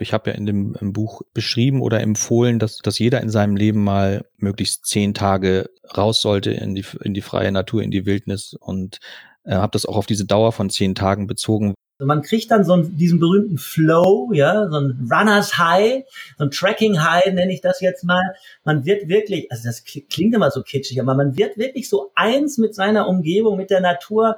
[0.00, 3.82] Ich habe ja in dem Buch beschrieben oder empfohlen, dass, dass jeder in seinem Leben
[3.82, 8.54] mal möglichst zehn Tage raus sollte in die, in die freie Natur, in die Wildnis
[8.58, 8.98] und
[9.44, 11.74] äh, habe das auch auf diese Dauer von zehn Tagen bezogen.
[12.00, 16.04] Man kriegt dann so einen, diesen berühmten Flow, ja, so ein Runners High,
[16.38, 18.22] so ein Tracking High nenne ich das jetzt mal.
[18.62, 22.56] Man wird wirklich, also das klingt immer so kitschig, aber man wird wirklich so eins
[22.56, 24.36] mit seiner Umgebung, mit der Natur.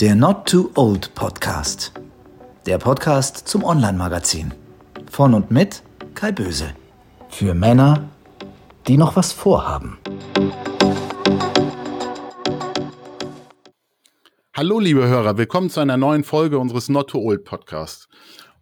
[0.00, 1.92] Der Not Too Old Podcast
[2.66, 4.54] der Podcast zum Online-Magazin.
[5.10, 5.82] Von und mit
[6.14, 6.74] Kai Böse.
[7.28, 8.08] Für Männer,
[8.86, 9.98] die noch was vorhaben.
[14.54, 18.08] Hallo, liebe Hörer, willkommen zu einer neuen Folge unseres Not Too Old Podcasts.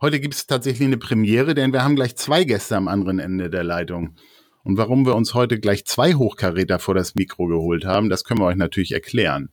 [0.00, 3.50] Heute gibt es tatsächlich eine Premiere, denn wir haben gleich zwei Gäste am anderen Ende
[3.50, 4.16] der Leitung.
[4.64, 8.40] Und warum wir uns heute gleich zwei Hochkaräter vor das Mikro geholt haben, das können
[8.40, 9.50] wir euch natürlich erklären.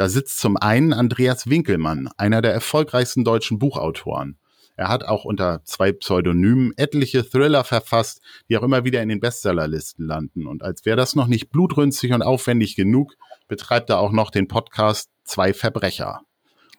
[0.00, 4.38] Da sitzt zum einen Andreas Winkelmann, einer der erfolgreichsten deutschen Buchautoren.
[4.74, 9.20] Er hat auch unter zwei Pseudonymen etliche Thriller verfasst, die auch immer wieder in den
[9.20, 10.46] Bestsellerlisten landen.
[10.46, 13.12] Und als wäre das noch nicht blutrünstig und aufwendig genug,
[13.46, 16.22] betreibt er auch noch den Podcast Zwei Verbrecher.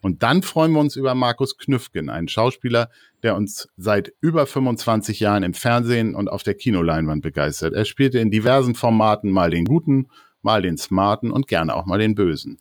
[0.02, 2.90] Und dann freuen wir uns über Markus Knüffgen, einen Schauspieler,
[3.22, 7.76] der uns seit über 25 Jahren im Fernsehen und auf der Kinoleinwand begeistert.
[7.76, 10.08] Er spielte in diversen Formaten mal den Guten,
[10.42, 12.58] mal den Smarten und gerne auch mal den Bösen.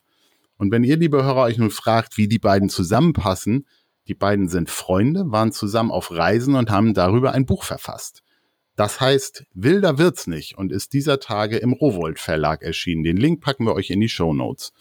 [0.60, 3.66] Und wenn ihr, liebe Hörer, euch nun fragt, wie die beiden zusammenpassen,
[4.08, 8.22] die beiden sind Freunde, waren zusammen auf Reisen und haben darüber ein Buch verfasst.
[8.76, 13.04] Das heißt, Wilder wird's nicht und ist dieser Tage im Rowold Verlag erschienen.
[13.04, 14.74] Den Link packen wir euch in die Show Notes.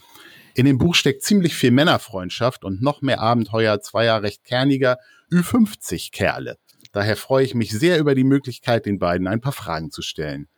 [0.54, 4.98] In dem Buch steckt ziemlich viel Männerfreundschaft und noch mehr Abenteuer zweier recht kerniger
[5.32, 6.58] Ü50 Kerle.
[6.92, 10.50] Daher freue ich mich sehr über die Möglichkeit, den beiden ein paar Fragen zu stellen.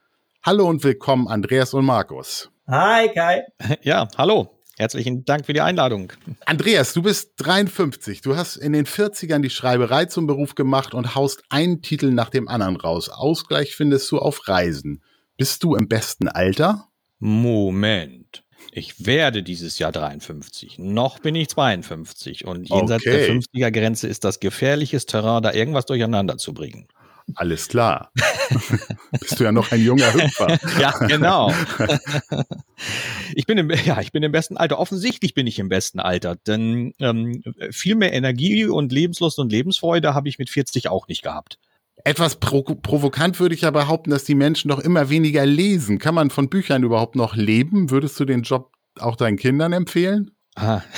[0.42, 2.50] Hallo und willkommen, Andreas und Markus.
[2.68, 3.44] Hi, Kai.
[3.84, 4.61] Ja, hallo.
[4.78, 6.14] Herzlichen Dank für die Einladung.
[6.46, 8.22] Andreas, du bist 53.
[8.22, 12.30] Du hast in den 40ern die Schreiberei zum Beruf gemacht und haust einen Titel nach
[12.30, 13.10] dem anderen raus.
[13.10, 15.04] Ausgleich findest du auf Reisen.
[15.38, 16.88] Bist du im besten Alter?
[17.20, 18.44] Moment.
[18.72, 20.80] Ich werde dieses Jahr 53.
[20.80, 22.46] Noch bin ich 52.
[22.46, 23.28] Und jenseits okay.
[23.28, 26.88] der 50er-Grenze ist das gefährliches Terrain, da irgendwas durcheinander zu bringen.
[27.36, 28.12] Alles klar.
[29.20, 30.58] Bist du ja noch ein junger Hüpfer.
[30.80, 31.54] ja, genau.
[33.34, 34.80] ich bin im, ja, ich bin im besten Alter.
[34.80, 40.14] Offensichtlich bin ich im besten Alter, denn ähm, viel mehr Energie und Lebenslust und Lebensfreude
[40.14, 41.58] habe ich mit 40 auch nicht gehabt.
[42.04, 46.00] Etwas pro provokant würde ich ja behaupten, dass die Menschen doch immer weniger lesen.
[46.00, 47.92] Kann man von Büchern überhaupt noch leben?
[47.92, 50.32] Würdest du den Job auch deinen Kindern empfehlen?
[50.56, 50.82] Ah.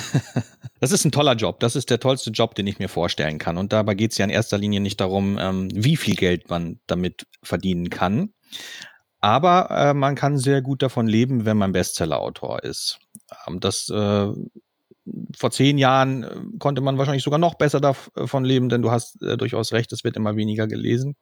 [0.79, 1.61] Das ist ein toller Job.
[1.61, 3.57] Das ist der tollste Job, den ich mir vorstellen kann.
[3.57, 6.81] Und dabei geht es ja in erster Linie nicht darum, ähm, wie viel Geld man
[6.87, 8.33] damit verdienen kann.
[9.21, 12.99] Aber äh, man kann sehr gut davon leben, wenn man Bestseller-Autor ist.
[13.47, 14.27] Ähm, das äh,
[15.37, 19.19] vor zehn Jahren äh, konnte man wahrscheinlich sogar noch besser davon leben, denn du hast
[19.21, 21.15] durchaus recht, es wird immer weniger gelesen.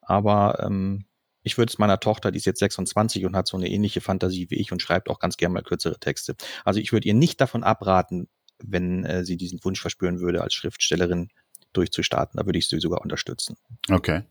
[0.00, 1.04] Aber ähm,
[1.42, 4.50] ich würde es meiner Tochter, die ist jetzt 26 und hat so eine ähnliche Fantasie
[4.50, 6.34] wie ich und schreibt auch ganz gerne mal kürzere Texte.
[6.64, 8.28] Also ich würde ihr nicht davon abraten,
[8.62, 11.28] wenn äh, sie diesen Wunsch verspüren würde, als Schriftstellerin
[11.72, 12.38] durchzustarten.
[12.38, 13.56] Da würde ich sie sogar unterstützen.
[13.88, 14.22] Okay.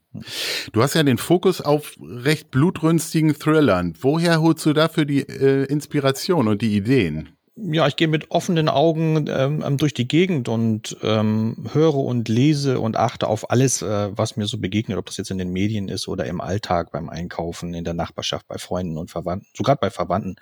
[0.72, 3.96] Du hast ja den Fokus auf recht blutrünstigen Thrillern.
[4.00, 7.30] Woher holst du dafür die äh, Inspiration und die Ideen?
[7.62, 12.30] Ja, ich gehe mit offenen Augen ähm, ähm, durch die Gegend und ähm, höre und
[12.30, 15.52] lese und achte auf alles, äh, was mir so begegnet, ob das jetzt in den
[15.52, 19.47] Medien ist oder im Alltag beim Einkaufen, in der Nachbarschaft, bei Freunden und Verwandten.
[19.56, 20.36] Sogar bei Verwandten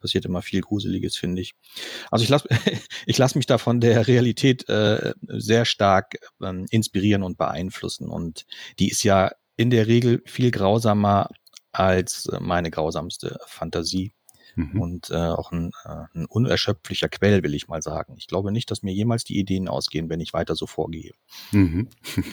[0.00, 1.54] passiert immer viel Gruseliges, finde ich.
[2.10, 2.48] Also ich lasse
[3.06, 8.08] ich lass mich da von der Realität äh, sehr stark ähm, inspirieren und beeinflussen.
[8.08, 8.46] Und
[8.78, 11.28] die ist ja in der Regel viel grausamer
[11.72, 14.12] als meine grausamste Fantasie
[14.56, 14.80] mhm.
[14.80, 18.14] und äh, auch ein, äh, ein unerschöpflicher Quell, will ich mal sagen.
[18.18, 21.12] Ich glaube nicht, dass mir jemals die Ideen ausgehen, wenn ich weiter so vorgehe.
[21.52, 21.88] Mhm.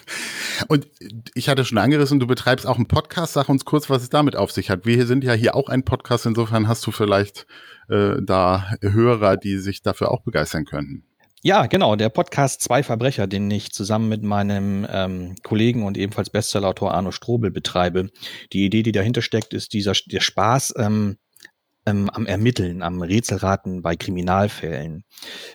[0.68, 0.88] Und
[1.34, 3.34] ich hatte schon angerissen, du betreibst auch einen Podcast.
[3.34, 4.86] Sag uns kurz, was es damit auf sich hat.
[4.86, 7.48] Wir sind ja hier auch ein Podcast, insofern hast du vielleicht
[7.90, 11.06] äh, da Hörer, die sich dafür auch begeistern könnten.
[11.44, 16.30] Ja, genau, der Podcast Zwei Verbrecher, den ich zusammen mit meinem ähm, Kollegen und ebenfalls
[16.30, 18.12] Bestsellerautor Arno Strobel betreibe.
[18.54, 21.18] Die Idee, die dahinter steckt, ist dieser der Spaß, ähm,
[21.86, 25.04] ähm, am Ermitteln, am Rätselraten bei Kriminalfällen,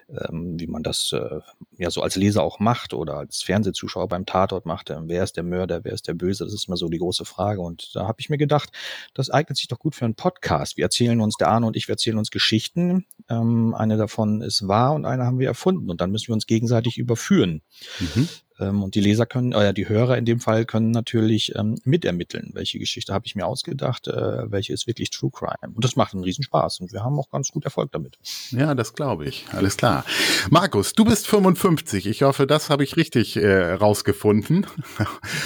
[0.08, 1.40] ähm, wie man das äh,
[1.78, 4.90] ja so als Leser auch macht oder als Fernsehzuschauer beim Tatort macht.
[4.90, 6.44] Äh, wer ist der Mörder, wer ist der Böse?
[6.44, 7.60] Das ist immer so die große Frage.
[7.60, 8.70] Und da habe ich mir gedacht,
[9.14, 10.76] das eignet sich doch gut für einen Podcast.
[10.76, 13.06] Wir erzählen uns, der Arne und ich, wir erzählen uns Geschichten.
[13.28, 15.90] Ähm, eine davon ist wahr und eine haben wir erfunden.
[15.90, 17.62] Und dann müssen wir uns gegenseitig überführen.
[18.00, 18.28] Mhm.
[18.58, 22.50] Ähm, und die Leser können, oder die Hörer in dem Fall können natürlich ähm, mitermitteln,
[22.54, 25.74] welche Geschichte habe ich mir ausgedacht, äh, welche ist wirklich True Crime.
[25.74, 28.18] Und das macht einen Riesenspaß und wir haben auch ganz gut Erfolg damit.
[28.50, 29.46] Ja, das glaube ich.
[29.52, 30.04] Alles klar.
[30.50, 32.06] Markus, du bist 55.
[32.06, 34.66] Ich hoffe, das habe ich richtig äh, rausgefunden.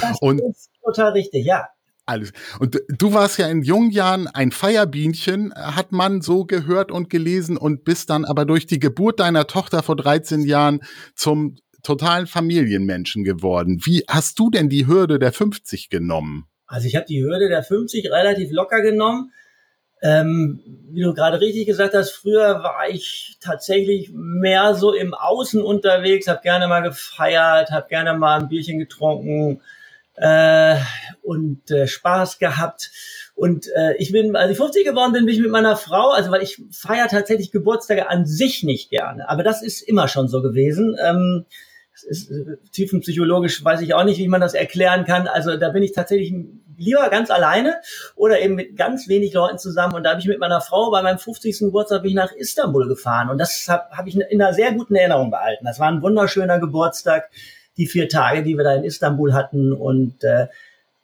[0.01, 1.69] Das und ist total richtig, ja.
[2.07, 2.33] Alles.
[2.59, 7.57] Und du warst ja in jungen Jahren ein Feierbienchen, hat man so gehört und gelesen
[7.57, 10.81] und bist dann aber durch die Geburt deiner Tochter vor 13 Jahren
[11.15, 13.81] zum totalen Familienmenschen geworden.
[13.85, 16.47] Wie hast du denn die Hürde der 50 genommen?
[16.67, 19.33] Also ich habe die Hürde der 50 relativ locker genommen.
[20.03, 20.61] Ähm,
[20.91, 26.27] wie du gerade richtig gesagt hast, früher war ich tatsächlich mehr so im Außen unterwegs,
[26.27, 29.61] habe gerne mal gefeiert, habe gerne mal ein Bierchen getrunken
[30.15, 30.77] äh,
[31.23, 32.91] und äh, Spaß gehabt.
[33.35, 36.31] Und äh, ich bin, als ich 50 geworden bin, bin ich mit meiner Frau, also
[36.31, 40.41] weil ich feiere tatsächlich Geburtstage an sich nicht gerne, aber das ist immer schon so
[40.41, 40.97] gewesen.
[41.03, 41.47] Ähm,
[42.03, 45.27] ist, äh, tiefenpsychologisch weiß ich auch nicht, wie man das erklären kann.
[45.27, 46.35] Also da bin ich tatsächlich
[46.77, 47.77] lieber ganz alleine
[48.17, 49.95] oder eben mit ganz wenig Leuten zusammen.
[49.95, 51.59] Und da habe ich mit meiner Frau bei meinem 50.
[51.61, 53.31] Geburtstag bin ich nach Istanbul gefahren.
[53.31, 55.65] Und das habe hab ich in einer sehr guten Erinnerung behalten.
[55.65, 57.31] Das war ein wunderschöner Geburtstag,
[57.77, 59.73] die vier Tage, die wir da in Istanbul hatten.
[59.73, 60.47] Und äh,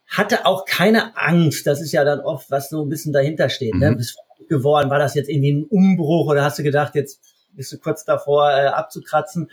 [0.07, 1.67] hatte auch keine Angst.
[1.67, 3.75] Das ist ja dann oft, was so ein bisschen dahinter steht.
[3.75, 3.87] Ne?
[3.87, 3.93] Mhm.
[3.93, 3.97] Ne?
[3.97, 7.21] Bist geworden, war das jetzt irgendwie ein Umbruch oder hast du gedacht, jetzt
[7.53, 9.51] bist du kurz davor äh, abzukratzen?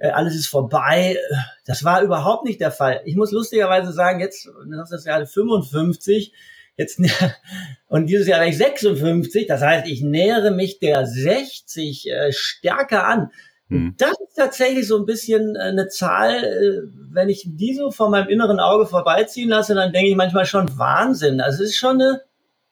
[0.00, 1.18] Äh, alles ist vorbei.
[1.66, 3.02] Das war überhaupt nicht der Fall.
[3.04, 6.32] Ich muss lustigerweise sagen, jetzt, das ist ja 55,
[6.76, 6.98] jetzt,
[7.88, 13.06] und dieses Jahr werde ich 56, das heißt, ich nähere mich der 60 äh, stärker
[13.06, 13.30] an.
[13.68, 13.94] Hm.
[13.98, 16.80] Das ist tatsächlich so ein bisschen äh, eine Zahl, äh,
[17.12, 20.78] wenn ich die so vor meinem inneren Auge vorbeiziehen lasse, dann denke ich manchmal schon
[20.78, 21.42] Wahnsinn.
[21.42, 22.22] Also es ist schon eine,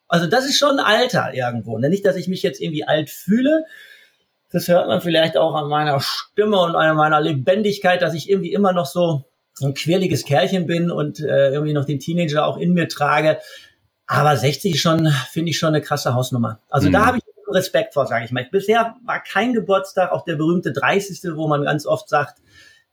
[0.09, 1.77] also das ist schon ein Alter irgendwo.
[1.77, 1.91] Ne?
[1.91, 3.67] Nicht, dass ich mich jetzt irgendwie alt fühle,
[4.51, 8.53] das hört man vielleicht auch an meiner Stimme und an meiner Lebendigkeit, dass ich irgendwie
[8.53, 9.25] immer noch so
[9.61, 13.39] ein quirliges Kerlchen bin und äh, irgendwie noch den Teenager auch in mir trage.
[14.07, 16.61] Aber 60 ist schon, finde ich schon eine krasse Hausnummer.
[16.69, 16.93] Also mhm.
[16.93, 18.47] da habe ich Respekt vor, sage ich mal.
[18.51, 22.39] Bisher war kein Geburtstag, auch der berühmte 30., wo man ganz oft sagt,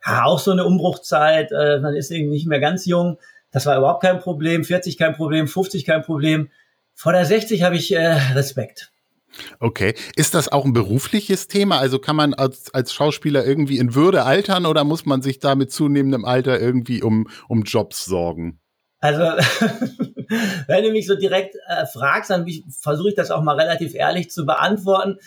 [0.05, 3.17] ja, auch so eine Umbruchzeit, äh, man ist irgendwie nicht mehr ganz jung.
[3.51, 4.63] Das war überhaupt kein Problem.
[4.63, 6.49] 40 kein Problem, 50 kein Problem.
[6.93, 8.91] Vor der 60 habe ich äh, Respekt.
[9.59, 9.93] Okay.
[10.15, 11.79] Ist das auch ein berufliches Thema?
[11.79, 15.55] Also kann man als, als Schauspieler irgendwie in Würde altern oder muss man sich da
[15.55, 18.59] mit zunehmendem Alter irgendwie um, um Jobs sorgen?
[18.99, 19.21] Also,
[20.67, 24.31] wenn du mich so direkt äh, fragst, dann versuche ich das auch mal relativ ehrlich
[24.31, 25.19] zu beantworten.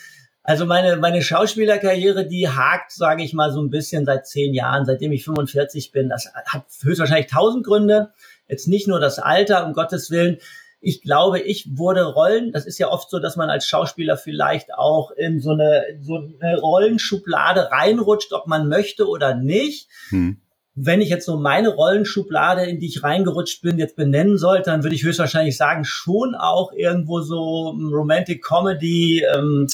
[0.43, 4.87] Also meine, meine Schauspielerkarriere, die hakt, sage ich mal, so ein bisschen seit zehn Jahren,
[4.87, 6.09] seitdem ich 45 bin.
[6.09, 8.13] Das hat höchstwahrscheinlich tausend Gründe.
[8.49, 10.39] Jetzt nicht nur das Alter, um Gottes Willen
[10.81, 14.73] ich glaube, ich wurde Rollen, das ist ja oft so, dass man als Schauspieler vielleicht
[14.73, 19.89] auch in so eine, so eine Rollenschublade reinrutscht, ob man möchte oder nicht.
[20.11, 20.39] Hm.
[20.75, 24.85] Wenn ich jetzt so meine Rollenschublade, in die ich reingerutscht bin, jetzt benennen sollte, dann
[24.85, 29.67] würde ich höchstwahrscheinlich sagen, schon auch irgendwo so Romantic Comedy, ähm,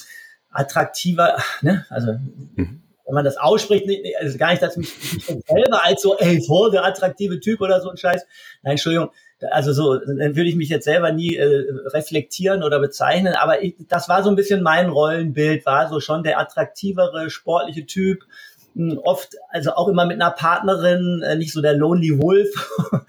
[0.50, 1.84] attraktiver, ne?
[1.90, 2.12] Also
[2.56, 3.86] hm wenn man das ausspricht,
[4.18, 7.80] also gar nicht, dass mich, mich selber als so, ey, voll der attraktive Typ oder
[7.80, 8.24] so ein Scheiß.
[8.62, 9.10] Nein, Entschuldigung,
[9.50, 13.74] also so, dann würde ich mich jetzt selber nie äh, reflektieren oder bezeichnen, aber ich,
[13.88, 18.24] das war so ein bisschen mein Rollenbild, war so schon der attraktivere, sportliche Typ,
[18.74, 22.48] hm, oft, also auch immer mit einer Partnerin, äh, nicht so der Lonely Wolf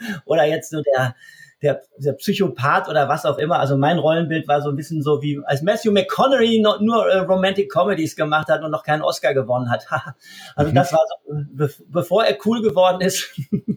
[0.25, 1.15] oder jetzt so der,
[1.61, 3.59] der, der Psychopath oder was auch immer.
[3.59, 7.19] Also mein Rollenbild war so ein bisschen so wie, als Matthew McConaughey noch, nur äh,
[7.19, 9.87] Romantic Comedies gemacht hat und noch keinen Oscar gewonnen hat.
[10.55, 10.75] also mhm.
[10.75, 13.31] das war so, be bevor er cool geworden ist,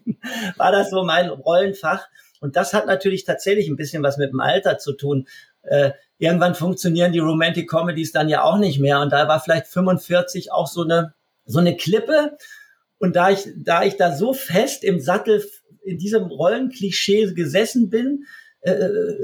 [0.57, 2.07] war das so mein Rollenfach.
[2.41, 5.29] Und das hat natürlich tatsächlich ein bisschen was mit dem Alter zu tun.
[5.63, 9.01] Äh, irgendwann funktionieren die Romantic Comedies dann ja auch nicht mehr.
[9.01, 11.15] Und da war vielleicht 45 auch so eine,
[11.45, 12.37] so eine Klippe.
[12.99, 15.45] Und da ich, da ich da so fest im Sattel
[15.83, 18.25] in diesem Rollenklischee gesessen bin,
[18.61, 18.73] äh,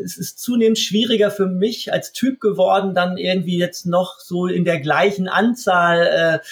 [0.05, 4.65] es ist zunehmend schwieriger für mich als Typ geworden, dann irgendwie jetzt noch so in
[4.65, 6.47] der gleichen Anzahl äh,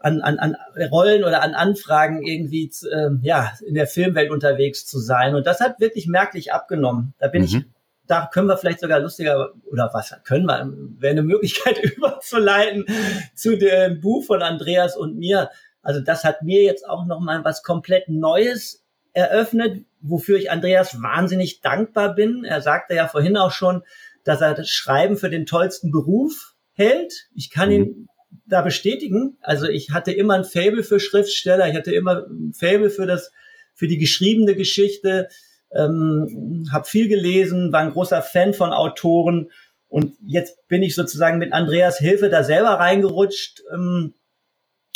[0.00, 0.56] an, an, an
[0.90, 5.34] Rollen oder an Anfragen irgendwie äh, ja in der Filmwelt unterwegs zu sein.
[5.34, 7.14] Und das hat wirklich merklich abgenommen.
[7.18, 7.46] Da bin mhm.
[7.46, 7.64] ich,
[8.06, 12.86] da können wir vielleicht sogar lustiger oder was können wir, wäre eine Möglichkeit überzuleiten
[13.34, 15.50] zu dem Buch von Andreas und mir.
[15.82, 21.02] Also das hat mir jetzt auch noch mal was komplett Neues eröffnet, wofür ich Andreas
[21.02, 22.44] wahnsinnig dankbar bin.
[22.44, 23.82] Er sagte ja vorhin auch schon,
[24.24, 27.28] dass er das Schreiben für den tollsten Beruf hält.
[27.34, 27.74] Ich kann mhm.
[27.74, 28.08] ihn
[28.46, 29.36] da bestätigen.
[29.40, 33.32] Also ich hatte immer ein Fable für Schriftsteller, ich hatte immer ein Fable für das,
[33.74, 35.28] für die geschriebene Geschichte,
[35.72, 39.50] ähm, habe viel gelesen, war ein großer Fan von Autoren
[39.88, 43.62] und jetzt bin ich sozusagen mit Andreas Hilfe da selber reingerutscht.
[43.72, 44.14] Ähm,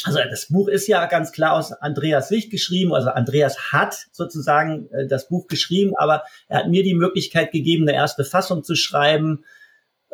[0.04, 2.94] also das Buch ist ja ganz klar aus Andreas Sicht geschrieben.
[2.94, 7.88] Also Andreas hat sozusagen äh, das Buch geschrieben, aber er hat mir die Möglichkeit gegeben,
[7.88, 9.44] eine erste Fassung zu schreiben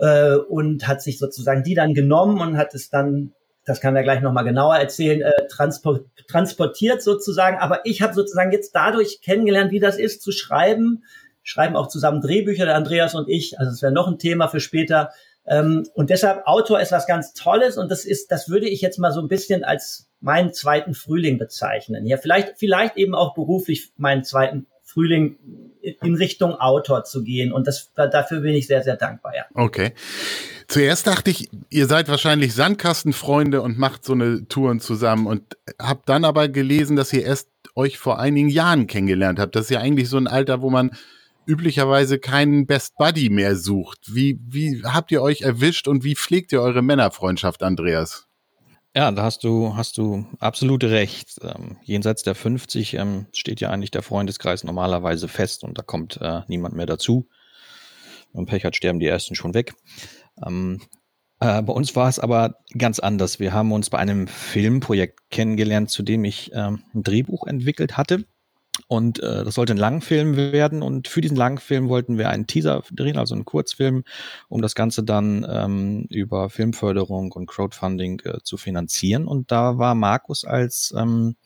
[0.01, 3.33] äh, und hat sich sozusagen die dann genommen und hat es dann,
[3.65, 7.59] das kann er gleich nochmal genauer erzählen, äh, transport, transportiert sozusagen.
[7.59, 11.05] Aber ich habe sozusagen jetzt dadurch kennengelernt, wie das ist zu schreiben.
[11.43, 13.59] Schreiben auch zusammen Drehbücher, der Andreas und ich.
[13.59, 15.11] Also es wäre noch ein Thema für später
[15.47, 18.99] ähm, und deshalb Autor ist was ganz Tolles und das ist, das würde ich jetzt
[18.99, 22.07] mal so ein bisschen als meinen zweiten Frühling bezeichnen.
[22.07, 25.37] Ja, vielleicht, vielleicht eben auch beruflich meinen zweiten Frühling
[25.83, 27.53] in Richtung Autor zu gehen.
[27.53, 29.45] Und das, dafür bin ich sehr, sehr dankbar, ja.
[29.55, 29.93] Okay.
[30.69, 36.09] Zuerst dachte ich, ihr seid wahrscheinlich Sandkastenfreunde und macht so eine Touren zusammen und habt
[36.09, 39.57] dann aber gelesen, dass ihr erst euch vor einigen Jahren kennengelernt habt.
[39.57, 40.91] Das ist ja eigentlich so ein Alter, wo man
[41.47, 43.99] üblicherweise keinen Best Buddy mehr sucht.
[44.15, 48.29] Wie, wie habt ihr euch erwischt und wie pflegt ihr eure Männerfreundschaft, Andreas?
[48.95, 51.39] Ja, da hast du, hast du absolut recht.
[51.43, 56.19] Ähm, jenseits der 50 ähm, steht ja eigentlich der Freundeskreis normalerweise fest und da kommt
[56.21, 57.29] äh, niemand mehr dazu.
[58.33, 59.75] Wenn Pech hat, sterben die ersten schon weg.
[60.45, 60.81] Ähm,
[61.39, 63.39] äh, bei uns war es aber ganz anders.
[63.39, 68.25] Wir haben uns bei einem Filmprojekt kennengelernt, zu dem ich ähm, ein Drehbuch entwickelt hatte.
[68.87, 70.83] Und äh, das sollte ein Langfilm werden.
[70.83, 74.05] Und für diesen Langfilm wollten wir einen Teaser drehen, also einen Kurzfilm,
[74.49, 79.27] um das Ganze dann ähm, über Filmförderung und Crowdfunding äh, zu finanzieren.
[79.27, 81.37] Und da war Markus als ähm,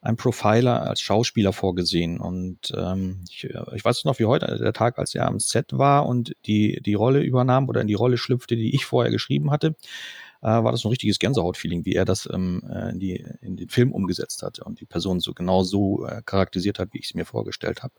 [0.00, 2.20] ein Profiler, als Schauspieler vorgesehen.
[2.20, 6.06] Und ähm, ich, ich weiß noch wie heute, der Tag, als er am Set war
[6.06, 9.74] und die, die Rolle übernahm oder in die Rolle schlüpfte, die ich vorher geschrieben hatte
[10.42, 13.68] äh, war das ein richtiges Gänsehautfeeling, wie er das ähm, äh, in, die, in den
[13.68, 17.14] Film umgesetzt hatte und die Person so genau so äh, charakterisiert hat, wie ich es
[17.14, 17.94] mir vorgestellt habe.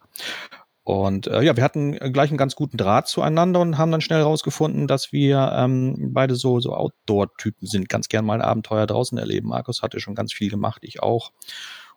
[0.87, 4.19] Und äh, ja, wir hatten gleich einen ganz guten Draht zueinander und haben dann schnell
[4.19, 9.17] herausgefunden, dass wir ähm, beide so, so Outdoor-Typen sind, ganz gern mal ein Abenteuer draußen
[9.17, 9.49] erleben.
[9.49, 11.33] Markus hatte schon ganz viel gemacht, ich auch.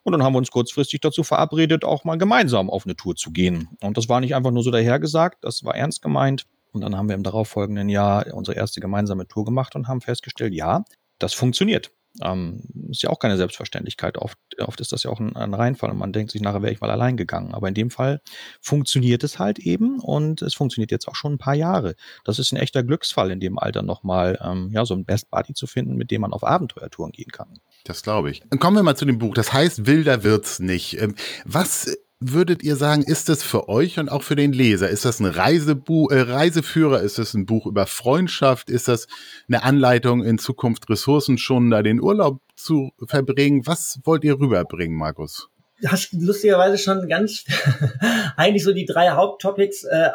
[0.03, 3.31] Und dann haben wir uns kurzfristig dazu verabredet, auch mal gemeinsam auf eine Tour zu
[3.31, 3.69] gehen.
[3.81, 6.47] Und das war nicht einfach nur so dahergesagt, das war ernst gemeint.
[6.73, 10.55] Und dann haben wir im darauffolgenden Jahr unsere erste gemeinsame Tour gemacht und haben festgestellt,
[10.55, 10.85] ja,
[11.19, 11.91] das funktioniert.
[12.21, 14.19] Ähm, ist ja auch keine Selbstverständlichkeit.
[14.19, 16.73] Oft, oft ist das ja auch ein, ein Reinfall und man denkt sich, nachher wäre
[16.73, 17.55] ich mal allein gegangen.
[17.55, 18.21] Aber in dem Fall
[18.61, 21.95] funktioniert es halt eben und es funktioniert jetzt auch schon ein paar Jahre.
[22.25, 25.55] Das ist ein echter Glücksfall in dem Alter nochmal, ähm, ja, so ein Best Buddy
[25.55, 27.61] zu finden, mit dem man auf Abenteuertouren gehen kann.
[27.85, 28.43] Das glaube ich.
[28.59, 29.35] Kommen wir mal zu dem Buch.
[29.35, 31.01] Das heißt, wilder wird's nicht.
[31.01, 34.91] Ähm, was würdet ihr sagen, ist es für euch und auch für den Leser?
[34.91, 37.01] Ist das ein Reisebuch, äh, Reiseführer?
[37.01, 38.69] Ist das ein Buch über Freundschaft?
[38.69, 39.09] Ist das
[39.49, 43.67] eine Anleitung, in Zukunft ressourcenschonender den Urlaub zu verbringen?
[43.67, 45.49] Was wollt ihr rüberbringen, Markus?
[45.81, 47.45] Du hast lustigerweise schon ganz
[48.37, 50.11] eigentlich so die drei Haupttopics äh,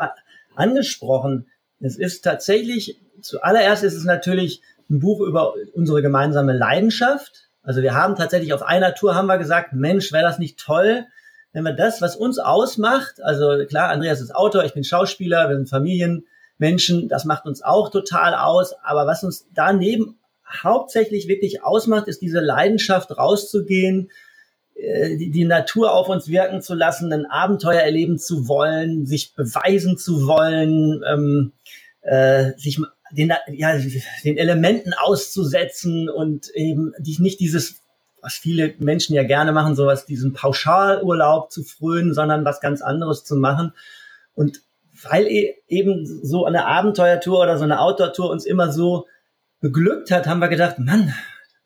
[0.56, 1.48] angesprochen.
[1.80, 7.50] Es ist tatsächlich, zuallererst ist es natürlich ein Buch über unsere gemeinsame Leidenschaft.
[7.64, 11.08] Also wir haben tatsächlich auf einer Tour haben wir gesagt, Mensch, wäre das nicht toll,
[11.56, 15.56] wenn wir das, was uns ausmacht, also klar, Andreas ist Autor, ich bin Schauspieler, wir
[15.56, 22.10] sind Familienmenschen, das macht uns auch total aus, aber was uns daneben hauptsächlich wirklich ausmacht,
[22.10, 24.12] ist diese Leidenschaft rauszugehen,
[24.76, 29.34] äh, die, die Natur auf uns wirken zu lassen, ein Abenteuer erleben zu wollen, sich
[29.34, 31.54] beweisen zu wollen, ähm,
[32.02, 32.82] äh, sich
[33.12, 33.80] den, ja,
[34.26, 37.85] den Elementen auszusetzen und eben die, nicht dieses
[38.26, 43.24] was viele Menschen ja gerne machen, sowas, diesen Pauschalurlaub zu frönen, sondern was ganz anderes
[43.24, 43.72] zu machen.
[44.34, 44.62] Und
[45.04, 49.06] weil e-, eben so eine Abenteuertour oder so eine Outdoor-Tour uns immer so
[49.60, 51.14] beglückt hat, haben wir gedacht, Mann,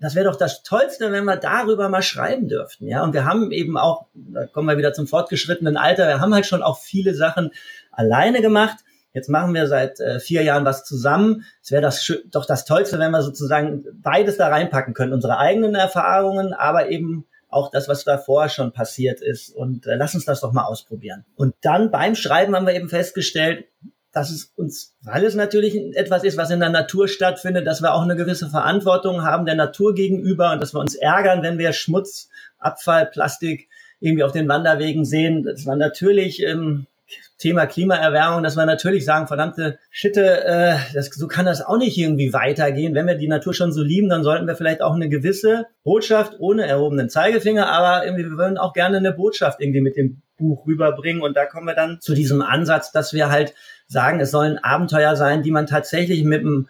[0.02, 2.88] das wäre doch das Tollste, wenn wir darüber mal schreiben dürften.
[2.88, 6.34] Ja, und wir haben eben auch, da kommen wir wieder zum fortgeschrittenen Alter, wir haben
[6.34, 7.52] halt schon auch viele Sachen
[7.92, 8.80] alleine gemacht.
[9.14, 11.44] Jetzt machen wir seit äh, vier Jahren was zusammen.
[11.64, 15.14] Es wäre das doch das Tollste, wenn wir sozusagen beides da reinpacken können.
[15.14, 19.50] Unsere eigenen Erfahrungen, aber eben auch das, was davor schon passiert ist.
[19.50, 21.26] Und äh, lass uns das doch mal ausprobieren.
[21.36, 23.66] Und dann beim Schreiben haben wir eben festgestellt,
[24.12, 27.94] dass es uns, weil es natürlich etwas ist, was in der Natur stattfindet, dass wir
[27.94, 31.74] auch eine gewisse Verantwortung haben der Natur gegenüber und dass wir uns ärgern, wenn wir
[31.74, 35.44] Schmutz, Abfall, Plastik irgendwie auf den Wanderwegen sehen.
[35.44, 36.88] Das war natürlich ähm,
[37.40, 41.98] Thema Klimaerwärmung, dass wir natürlich sagen, verdammte Schitte, äh, das, so kann das auch nicht
[41.98, 42.94] irgendwie weitergehen.
[42.94, 46.36] Wenn wir die Natur schon so lieben, dann sollten wir vielleicht auch eine gewisse Botschaft
[46.40, 50.68] ohne erhobenen Zeigefinger, aber irgendwie wir wollen auch gerne eine Botschaft irgendwie mit dem Buch
[50.68, 51.22] rüberbringen.
[51.22, 53.54] Und da kommen wir dann zu diesem Ansatz, dass wir halt
[53.88, 56.68] sagen, es sollen Abenteuer sein, die man tatsächlich mit dem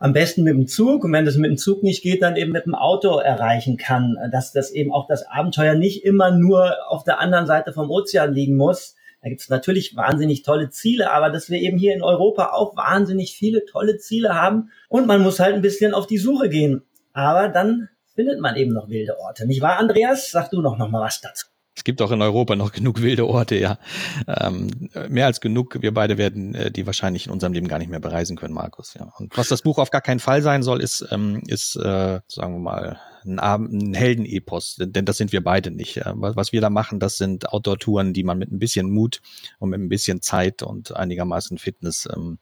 [0.00, 2.52] am besten mit dem Zug und wenn das mit dem Zug nicht geht, dann eben
[2.52, 4.16] mit dem Auto erreichen kann.
[4.30, 8.32] Dass das eben auch das Abenteuer nicht immer nur auf der anderen Seite vom Ozean
[8.32, 12.02] liegen muss, da gibt es natürlich wahnsinnig tolle Ziele, aber dass wir eben hier in
[12.02, 16.18] Europa auch wahnsinnig viele tolle Ziele haben und man muss halt ein bisschen auf die
[16.18, 16.82] Suche gehen.
[17.12, 19.46] Aber dann findet man eben noch wilde Orte.
[19.46, 20.30] Nicht wahr, Andreas?
[20.30, 21.46] Sag du noch, noch mal was dazu.
[21.78, 23.78] Es gibt auch in Europa noch genug wilde Orte, ja.
[24.26, 25.80] Ähm, mehr als genug.
[25.80, 28.94] Wir beide werden äh, die wahrscheinlich in unserem Leben gar nicht mehr bereisen können, Markus.
[28.94, 29.12] Ja.
[29.16, 32.54] Und was das Buch auf gar keinen Fall sein soll, ist, ähm, ist äh, sagen
[32.54, 36.00] wir mal, ein, ein Heldenepos, denn das sind wir beide nicht.
[36.04, 39.20] Was wir da machen, das sind Outdoor-Touren, die man mit ein bisschen Mut
[39.58, 42.38] und mit ein bisschen Zeit und einigermaßen Fitness ähm,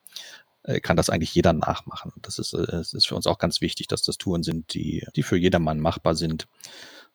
[0.63, 2.13] äh, kann das eigentlich jeder nachmachen.
[2.23, 5.23] Das ist, äh, ist für uns auch ganz wichtig, dass das Touren sind, die, die
[5.23, 6.47] für jedermann machbar sind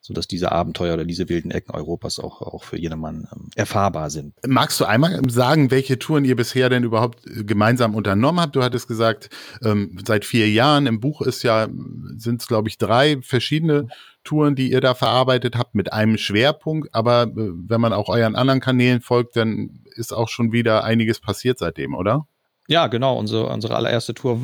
[0.02, 4.10] so dass diese Abenteuer oder diese wilden Ecken Europas auch, auch für jedermann ähm, erfahrbar
[4.10, 4.34] sind.
[4.46, 8.56] Magst du einmal sagen, welche Touren ihr bisher denn überhaupt äh, gemeinsam unternommen habt?
[8.56, 9.30] Du hattest gesagt,
[9.64, 11.70] ähm, seit vier Jahren im Buch ist ja,
[12.18, 13.88] sind es glaube ich drei verschiedene
[14.24, 16.94] Touren, die ihr da verarbeitet habt mit einem Schwerpunkt.
[16.94, 21.20] Aber äh, wenn man auch euren anderen Kanälen folgt, dann ist auch schon wieder einiges
[21.20, 22.28] passiert seitdem, oder?
[22.68, 23.18] Ja, genau.
[23.18, 24.40] Unsere, unsere allererste Tour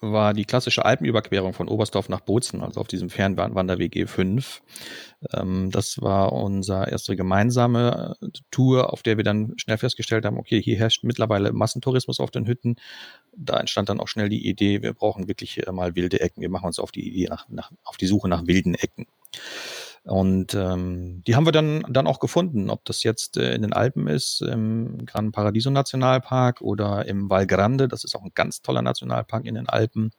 [0.00, 4.60] war die klassische Alpenüberquerung von Oberstdorf nach Bozen, also auf diesem Fernwanderweg E5.
[5.32, 10.38] Ähm, das war unsere erste gemeinsame äh, Tour, auf der wir dann schnell festgestellt haben,
[10.38, 12.76] okay, hier herrscht mittlerweile Massentourismus auf den Hütten.
[13.36, 16.40] Da entstand dann auch schnell die Idee, wir brauchen wirklich äh, mal wilde Ecken.
[16.40, 19.06] Wir machen uns auf die Idee nach, nach auf die Suche nach wilden Ecken.
[20.04, 23.74] Und ähm, die haben wir dann, dann auch gefunden, ob das jetzt äh, in den
[23.74, 28.62] Alpen ist, im Gran Paradiso Nationalpark oder im Val Grande, das ist auch ein ganz
[28.62, 30.10] toller Nationalpark in den Alpen,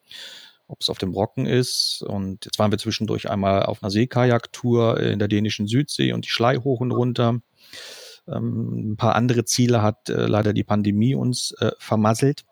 [0.68, 2.04] ob es auf dem Brocken ist.
[2.08, 6.30] Und jetzt waren wir zwischendurch einmal auf einer Seekajaktour in der dänischen Südsee und die
[6.30, 7.40] Schlei hoch und runter.
[8.28, 12.44] Ähm, ein paar andere Ziele hat äh, leider die Pandemie uns äh, vermasselt.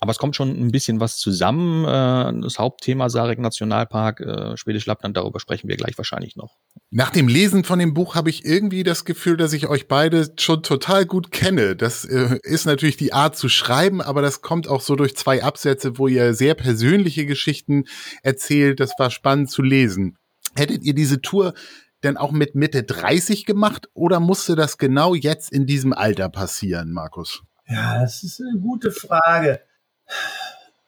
[0.00, 1.84] Aber es kommt schon ein bisschen was zusammen.
[1.84, 6.56] Äh, das Hauptthema Sarek Nationalpark, äh, Schwedisch Lappland, darüber sprechen wir gleich wahrscheinlich noch.
[6.90, 10.32] Nach dem Lesen von dem Buch habe ich irgendwie das Gefühl, dass ich euch beide
[10.38, 11.76] schon total gut kenne.
[11.76, 15.42] Das äh, ist natürlich die Art zu schreiben, aber das kommt auch so durch zwei
[15.42, 17.84] Absätze, wo ihr sehr persönliche Geschichten
[18.22, 18.80] erzählt.
[18.80, 20.16] Das war spannend zu lesen.
[20.54, 21.54] Hättet ihr diese Tour
[22.02, 26.92] denn auch mit Mitte 30 gemacht oder musste das genau jetzt in diesem Alter passieren,
[26.92, 27.42] Markus?
[27.68, 29.60] Ja, das ist eine gute Frage.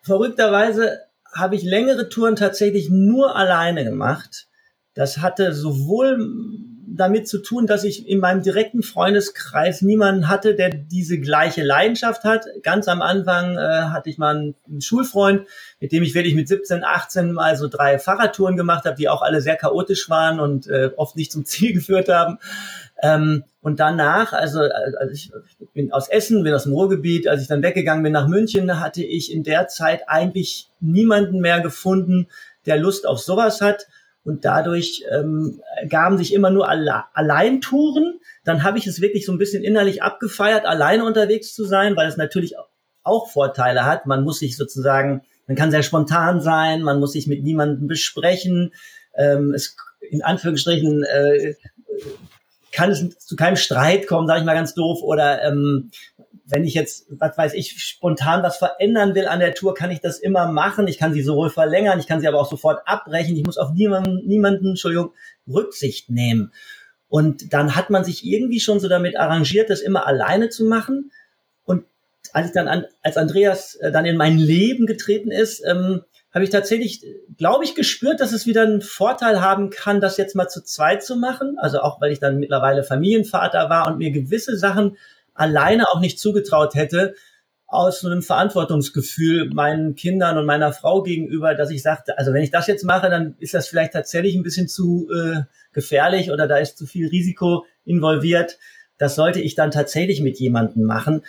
[0.03, 1.01] Verrückterweise
[1.33, 4.49] habe ich längere Touren tatsächlich nur alleine gemacht.
[4.95, 6.19] Das hatte sowohl
[6.99, 12.25] damit zu tun, dass ich in meinem direkten Freundeskreis niemanden hatte, der diese gleiche Leidenschaft
[12.25, 12.47] hat.
[12.63, 15.47] Ganz am Anfang äh, hatte ich mal einen, einen, Schulfreund,
[15.81, 19.23] mit dem ich wirklich mit 17, 18 mal so drei Fahrradtouren gemacht habe, die auch
[19.23, 22.39] alle sehr chaotisch waren und äh, oft nicht zum Ziel geführt haben.
[23.03, 25.31] Ähm, und danach, also, also ich
[25.75, 29.05] bin aus Essen, bin aus dem Ruhrgebiet, als ich dann weggegangen bin nach München, hatte
[29.05, 32.29] ich in der Zeit eigentlich niemanden mehr gefunden,
[32.67, 33.87] der Lust auf sowas hat.
[34.25, 38.21] Und dadurch ähm, gaben sich immer nur Alle Alleintouren.
[38.45, 42.09] Dann habe ich es wirklich so ein bisschen innerlich abgefeiert, alleine unterwegs zu sein, weil
[42.09, 42.57] es natürlich
[43.05, 44.07] auch Vorteile hat.
[44.07, 48.75] Man muss sich sozusagen, man kann sehr spontan sein, man muss sich mit niemandem besprechen.
[49.17, 49.77] Ähm, es
[50.11, 51.55] in Anführungsstrichen äh,
[52.73, 55.01] kann es zu keinem Streit kommen, sage ich mal ganz doof.
[55.03, 55.91] Oder ähm,
[56.45, 60.01] wenn ich jetzt, was weiß ich, spontan was verändern will an der Tour, kann ich
[60.01, 60.89] das immer machen.
[60.89, 63.37] Ich kann sie sowohl verlängern, ich kann sie aber auch sofort abbrechen.
[63.37, 65.13] Ich muss auf niemanden, niemanden, Entschuldigung,
[65.47, 66.53] Rücksicht nehmen.
[67.09, 71.11] Und dann hat man sich irgendwie schon so damit arrangiert, das immer alleine zu machen.
[71.65, 71.85] Und
[72.33, 76.03] als ich dann an, als Andreas äh, dann in mein Leben getreten ist, ähm,
[76.33, 77.05] habe ich tatsächlich,
[77.37, 81.03] glaube ich, gespürt, dass es wieder einen Vorteil haben kann, das jetzt mal zu zweit
[81.03, 81.57] zu machen.
[81.59, 84.97] Also auch, weil ich dann mittlerweile Familienvater war und mir gewisse Sachen
[85.35, 87.15] alleine auch nicht zugetraut hätte,
[87.67, 92.43] aus so einem Verantwortungsgefühl meinen Kindern und meiner Frau gegenüber, dass ich sagte, also wenn
[92.43, 96.49] ich das jetzt mache, dann ist das vielleicht tatsächlich ein bisschen zu äh, gefährlich oder
[96.49, 98.59] da ist zu viel Risiko involviert.
[98.97, 101.23] Das sollte ich dann tatsächlich mit jemandem machen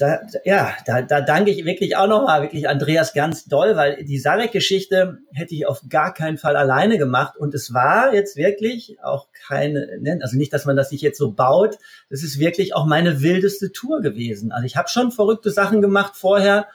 [0.00, 4.18] da, ja, da, da danke ich wirklich auch nochmal, wirklich Andreas ganz doll, weil die
[4.18, 7.36] Sarek-Geschichte hätte ich auf gar keinen Fall alleine gemacht.
[7.36, 11.18] Und es war jetzt wirklich auch keine, ne, also nicht, dass man das sich jetzt
[11.18, 11.78] so baut,
[12.10, 14.52] das ist wirklich auch meine wildeste Tour gewesen.
[14.52, 16.68] Also ich habe schon verrückte Sachen gemacht vorher,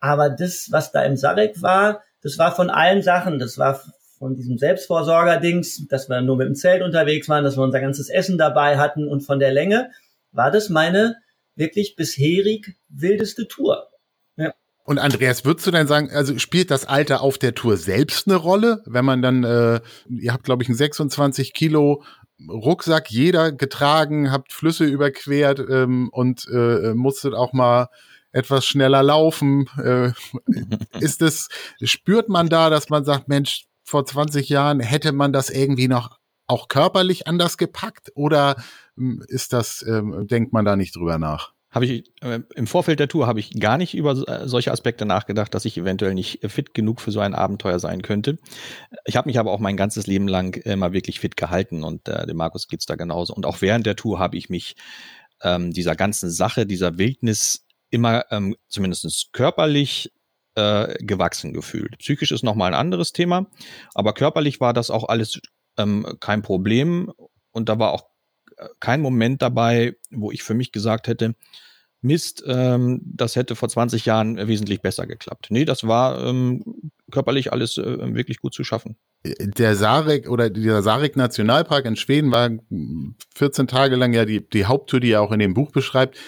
[0.00, 3.38] aber das, was da im Sarek war, das war von allen Sachen.
[3.38, 3.80] Das war
[4.18, 8.08] von diesem Selbstvorsorger-Dings, dass wir nur mit dem Zelt unterwegs waren, dass wir unser ganzes
[8.08, 9.90] Essen dabei hatten und von der Länge
[10.32, 11.16] war das meine
[11.56, 13.88] wirklich bisherig wildeste Tour.
[14.36, 14.54] Ja.
[14.84, 18.36] Und Andreas, würdest du denn sagen, also spielt das Alter auf der Tour selbst eine
[18.36, 22.02] Rolle, wenn man dann, äh, ihr habt glaube ich einen 26 Kilo
[22.48, 27.88] Rucksack jeder getragen, habt Flüsse überquert ähm, und äh, musstet auch mal
[28.32, 29.68] etwas schneller laufen.
[29.82, 30.12] Äh,
[31.00, 31.48] ist es,
[31.82, 36.18] spürt man da, dass man sagt, Mensch, vor 20 Jahren hätte man das irgendwie noch
[36.46, 38.56] auch körperlich anders gepackt oder
[39.28, 41.54] ist das, ähm, denkt man da nicht drüber nach?
[41.74, 45.04] habe ich äh, im Vorfeld der Tour habe ich gar nicht über äh, solche Aspekte
[45.04, 48.38] nachgedacht, dass ich eventuell nicht fit genug für so ein Abenteuer sein könnte.
[49.06, 52.26] Ich habe mich aber auch mein ganzes Leben lang immer wirklich fit gehalten und äh,
[52.26, 53.34] dem Markus geht's da genauso.
[53.34, 54.76] Und auch während der Tour habe ich mich
[55.42, 60.12] ähm, dieser ganzen Sache, dieser Wildnis immer ähm, zumindest körperlich
[60.54, 61.98] äh, gewachsen gefühlt.
[61.98, 63.50] Psychisch ist nochmal ein anderes Thema,
[63.94, 65.40] aber körperlich war das auch alles
[65.76, 67.12] ähm, kein Problem
[67.50, 68.13] und da war auch
[68.80, 71.34] kein Moment dabei, wo ich für mich gesagt hätte,
[72.04, 75.46] Mist, ähm, das hätte vor 20 Jahren wesentlich besser geklappt.
[75.48, 78.96] Nee, das war ähm, körperlich alles äh, wirklich gut zu schaffen.
[79.24, 82.50] Der Sarek oder dieser Sarek Nationalpark in Schweden war
[83.34, 86.18] 14 Tage lang ja die, die Haupttour, die er auch in dem Buch beschreibt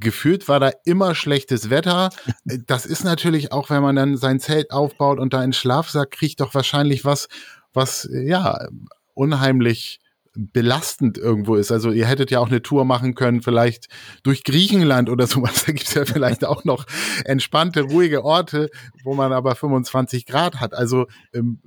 [0.00, 2.10] gefühlt war da immer schlechtes Wetter.
[2.66, 6.40] Das ist natürlich auch, wenn man dann sein Zelt aufbaut und da einen Schlafsack kriegt,
[6.40, 7.28] doch wahrscheinlich was,
[7.72, 8.68] was ja
[9.14, 10.00] unheimlich
[10.34, 11.70] belastend irgendwo ist.
[11.70, 13.88] Also ihr hättet ja auch eine Tour machen können, vielleicht
[14.22, 15.64] durch Griechenland oder sowas.
[15.66, 16.86] Da gibt's ja vielleicht auch noch
[17.24, 18.70] entspannte, ruhige Orte,
[19.04, 20.74] wo man aber 25 Grad hat.
[20.74, 21.60] Also ähm,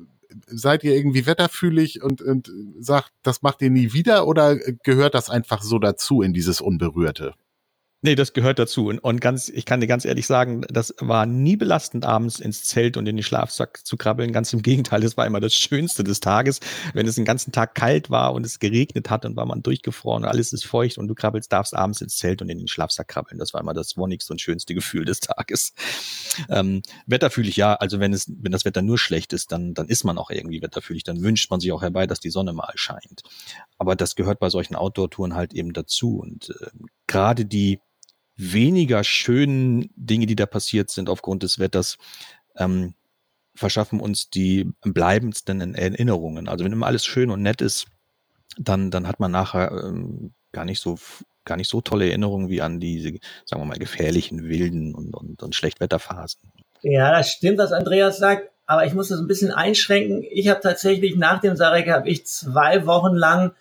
[0.48, 5.30] seid ihr irgendwie wetterfühlig und, und sagt, das macht ihr nie wieder oder gehört das
[5.30, 7.34] einfach so dazu in dieses Unberührte?
[8.06, 8.90] Nee, das gehört dazu.
[8.90, 12.64] Und, und ganz, ich kann dir ganz ehrlich sagen, das war nie belastend, abends ins
[12.64, 14.32] Zelt und in den Schlafsack zu krabbeln.
[14.32, 16.60] Ganz im Gegenteil, das war immer das Schönste des Tages,
[16.94, 20.22] wenn es den ganzen Tag kalt war und es geregnet hat und war man durchgefroren
[20.24, 23.08] und alles ist feucht und du krabbelst, darfst abends ins Zelt und in den Schlafsack
[23.08, 23.40] krabbeln.
[23.40, 25.74] Das war immer das wonnigste und schönste Gefühl des Tages.
[26.48, 30.04] Ähm, wetterfühlig, ja, also wenn es, wenn das Wetter nur schlecht ist, dann, dann ist
[30.04, 31.06] man auch irgendwie wetterfühlig.
[31.06, 33.24] Dann wünscht man sich auch herbei, dass die Sonne mal scheint.
[33.80, 36.20] Aber das gehört bei solchen Outdoor-Touren halt eben dazu.
[36.20, 36.70] Und äh,
[37.08, 37.80] gerade die
[38.36, 41.98] weniger schönen Dinge, die da passiert sind aufgrund des Wetters,
[42.56, 42.94] ähm,
[43.56, 46.50] verschaffen uns die bleibendsten Erinnerungen.
[46.50, 47.88] Also wenn immer alles schön und nett ist,
[48.58, 50.98] dann, dann hat man nachher ähm, gar nicht so
[51.46, 53.14] gar nicht so tolle Erinnerungen wie an diese,
[53.46, 56.42] sagen wir mal, gefährlichen, wilden und, und, und Schlechtwetterphasen.
[56.82, 60.24] Ja, das stimmt, was Andreas sagt, aber ich muss das ein bisschen einschränken.
[60.30, 63.54] Ich habe tatsächlich nach dem Sarek habe ich zwei Wochen lang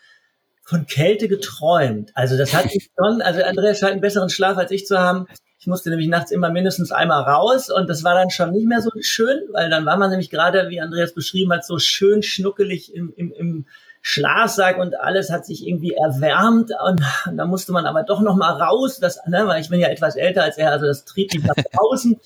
[0.65, 2.11] von Kälte geträumt.
[2.15, 5.27] Also das hatte ich schon, also Andreas scheint einen besseren Schlaf als ich zu haben.
[5.59, 8.83] Ich musste nämlich nachts immer mindestens einmal raus und das war dann schon nicht mehr
[8.83, 12.95] so schön, weil dann war man nämlich gerade, wie Andreas beschrieben hat, so schön schnuckelig
[12.95, 13.67] im, im, im
[14.03, 18.37] Schlafsack und alles hat sich irgendwie erwärmt und, und da musste man aber doch noch
[18.37, 21.33] mal raus, das, ne, weil ich bin ja etwas älter als er, also das trieb
[21.33, 22.21] mich nach draußen.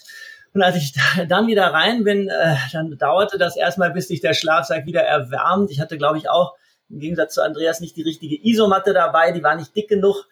[0.55, 0.95] Und als ich
[1.29, 5.71] dann wieder rein bin, äh, dann dauerte das erstmal, bis sich der Schlafsack wieder erwärmt.
[5.71, 6.55] Ich hatte, glaube ich, auch
[6.91, 10.27] im Gegensatz zu Andreas nicht die richtige Isomatte dabei, die war nicht dick genug.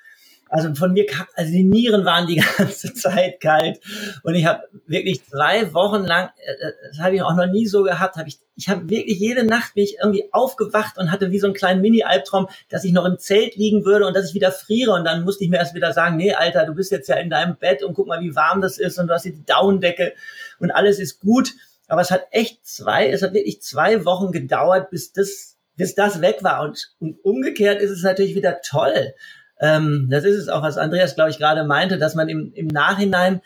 [0.48, 3.80] Also von mir also die Nieren waren die ganze Zeit kalt
[4.22, 7.66] und ich habe wirklich zwei Wochen lang, äh, äh, das habe ich auch noch nie
[7.66, 11.32] so gehabt, habe ich, ich habe wirklich jede Nacht bin ich irgendwie aufgewacht und hatte
[11.32, 14.34] wie so einen kleinen Mini-Albtraum, dass ich noch im Zelt liegen würde und dass ich
[14.34, 17.08] wieder friere und dann musste ich mir erst wieder sagen, nee, Alter, du bist jetzt
[17.08, 19.34] ja in deinem Bett und guck mal, wie warm das ist und du hast hier
[19.34, 20.14] die Daunendecke
[20.60, 21.54] und alles ist gut.
[21.88, 26.20] Aber es hat echt zwei, es hat wirklich zwei Wochen gedauert, bis das bis das
[26.20, 26.62] weg war.
[26.62, 29.14] Und, und umgekehrt ist es natürlich wieder toll.
[29.60, 32.66] Ähm, das ist es auch, was Andreas, glaube ich, gerade meinte, dass man im, im
[32.66, 33.40] Nachhinein,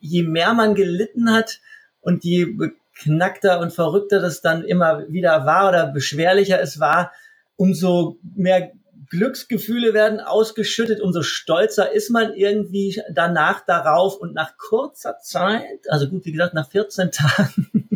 [0.00, 1.60] je mehr man gelitten hat
[2.00, 7.12] und je beknackter und verrückter das dann immer wieder war oder beschwerlicher es war,
[7.56, 8.72] umso mehr
[9.10, 16.08] Glücksgefühle werden ausgeschüttet, umso stolzer ist man irgendwie danach darauf und nach kurzer Zeit, also
[16.08, 17.88] gut, wie gesagt, nach 14 Tagen,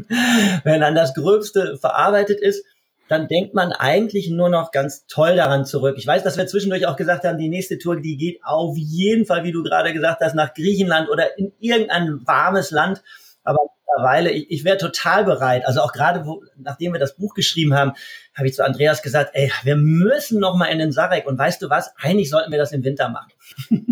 [0.64, 2.64] wenn dann das Gröbste verarbeitet ist,
[3.08, 5.96] dann denkt man eigentlich nur noch ganz toll daran zurück.
[5.98, 9.26] Ich weiß, dass wir zwischendurch auch gesagt haben, die nächste Tour, die geht auf jeden
[9.26, 13.02] Fall, wie du gerade gesagt hast, nach Griechenland oder in irgendein warmes Land.
[13.42, 15.66] Aber mittlerweile, ich, ich wäre total bereit.
[15.66, 17.92] Also auch gerade, wo, nachdem wir das Buch geschrieben haben,
[18.34, 21.26] habe ich zu Andreas gesagt, ey, wir müssen noch mal in den Sarek.
[21.26, 21.92] Und weißt du was?
[21.96, 23.30] Eigentlich sollten wir das im Winter machen.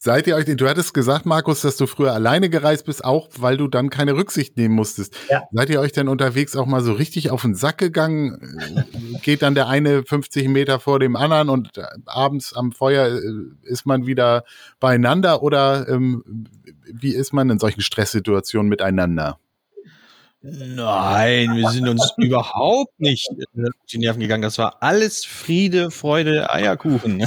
[0.00, 3.56] Seid ihr euch, du hattest gesagt, Markus, dass du früher alleine gereist bist, auch weil
[3.56, 5.14] du dann keine Rücksicht nehmen musstest.
[5.30, 5.42] Ja.
[5.52, 8.86] Seid ihr euch denn unterwegs auch mal so richtig auf den Sack gegangen?
[9.22, 13.20] Geht dann der eine 50 Meter vor dem anderen und äh, abends am Feuer äh,
[13.62, 14.44] ist man wieder
[14.80, 16.46] beieinander oder ähm,
[16.86, 19.38] wie ist man in solchen Stresssituationen miteinander?
[20.46, 24.42] Nein, wir sind uns überhaupt nicht äh, die Nerven gegangen.
[24.42, 27.20] Das war alles Friede, Freude, Eierkuchen.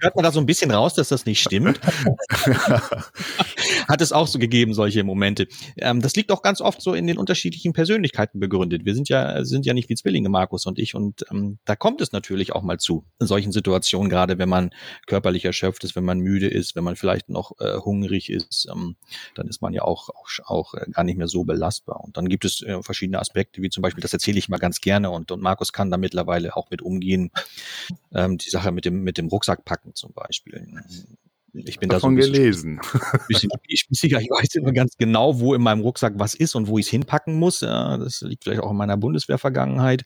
[0.00, 1.78] Hört man da so ein bisschen raus, dass das nicht stimmt?
[3.88, 5.46] Hat es auch so gegeben, solche Momente.
[5.76, 8.86] Ähm, das liegt auch ganz oft so in den unterschiedlichen Persönlichkeiten begründet.
[8.86, 10.94] Wir sind ja, sind ja nicht wie Zwillinge, Markus und ich.
[10.94, 14.70] Und ähm, da kommt es natürlich auch mal zu, in solchen Situationen, gerade wenn man
[15.06, 18.96] körperlich erschöpft ist, wenn man müde ist, wenn man vielleicht noch äh, hungrig ist, ähm,
[19.34, 22.02] dann ist man ja auch, auch, auch äh, gar nicht mehr so belastbar.
[22.02, 24.80] Und dann gibt es äh, verschiedene Aspekte, wie zum Beispiel, das erzähle ich mal ganz
[24.80, 27.30] gerne und, und Markus kann da mittlerweile auch mit umgehen,
[28.12, 30.66] Ähm, die Sache mit dem, mit dem Rucksackpacken zum Beispiel.
[31.66, 32.80] Ich bin Davon da so ein gelesen.
[33.28, 34.20] bisschen spießiger.
[34.20, 36.90] Ich weiß immer ganz genau, wo in meinem Rucksack was ist und wo ich es
[36.90, 37.60] hinpacken muss.
[37.60, 40.04] Das liegt vielleicht auch in meiner Bundeswehrvergangenheit.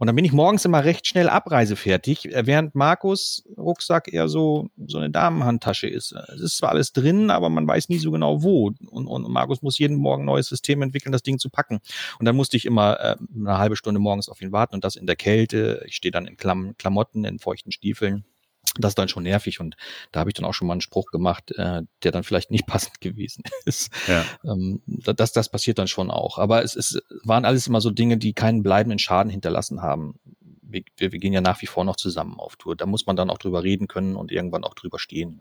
[0.00, 4.98] Und dann bin ich morgens immer recht schnell abreisefertig, während Markus Rucksack eher so, so
[4.98, 6.12] eine Damenhandtasche ist.
[6.12, 8.72] Es ist zwar alles drin, aber man weiß nie so genau wo.
[8.90, 11.80] Und, und Markus muss jeden Morgen ein neues System entwickeln, das Ding zu packen.
[12.18, 14.96] Und dann musste ich immer äh, eine halbe Stunde morgens auf ihn warten und das
[14.96, 15.82] in der Kälte.
[15.86, 18.24] Ich stehe dann in Klam Klamotten, in feuchten Stiefeln
[18.78, 19.76] das ist dann schon nervig und
[20.12, 22.66] da habe ich dann auch schon mal einen Spruch gemacht, äh, der dann vielleicht nicht
[22.66, 23.90] passend gewesen ist.
[24.06, 24.24] Ja.
[24.44, 26.38] Ähm, das, das passiert dann schon auch.
[26.38, 30.18] Aber es, es waren alles immer so Dinge, die keinen bleibenden Schaden hinterlassen haben.
[30.62, 32.76] Wir, wir, wir gehen ja nach wie vor noch zusammen auf Tour.
[32.76, 35.40] Da muss man dann auch drüber reden können und irgendwann auch drüber stehen.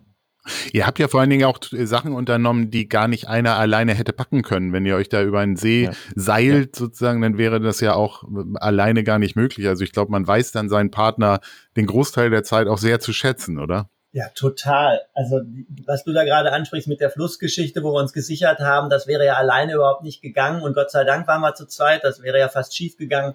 [0.73, 4.13] Ihr habt ja vor allen Dingen auch Sachen unternommen, die gar nicht einer alleine hätte
[4.13, 4.73] packen können.
[4.73, 5.91] Wenn ihr euch da über einen See ja.
[6.15, 6.79] seilt, ja.
[6.79, 8.23] sozusagen, dann wäre das ja auch
[8.55, 9.67] alleine gar nicht möglich.
[9.67, 11.39] Also ich glaube, man weiß dann seinen Partner
[11.75, 13.89] den Großteil der Zeit auch sehr zu schätzen, oder?
[14.15, 15.01] Ja, total.
[15.13, 15.41] Also
[15.85, 19.25] was du da gerade ansprichst mit der Flussgeschichte, wo wir uns gesichert haben, das wäre
[19.25, 20.61] ja alleine überhaupt nicht gegangen.
[20.61, 23.33] Und Gott sei Dank waren wir zu zweit, das wäre ja fast schief gegangen.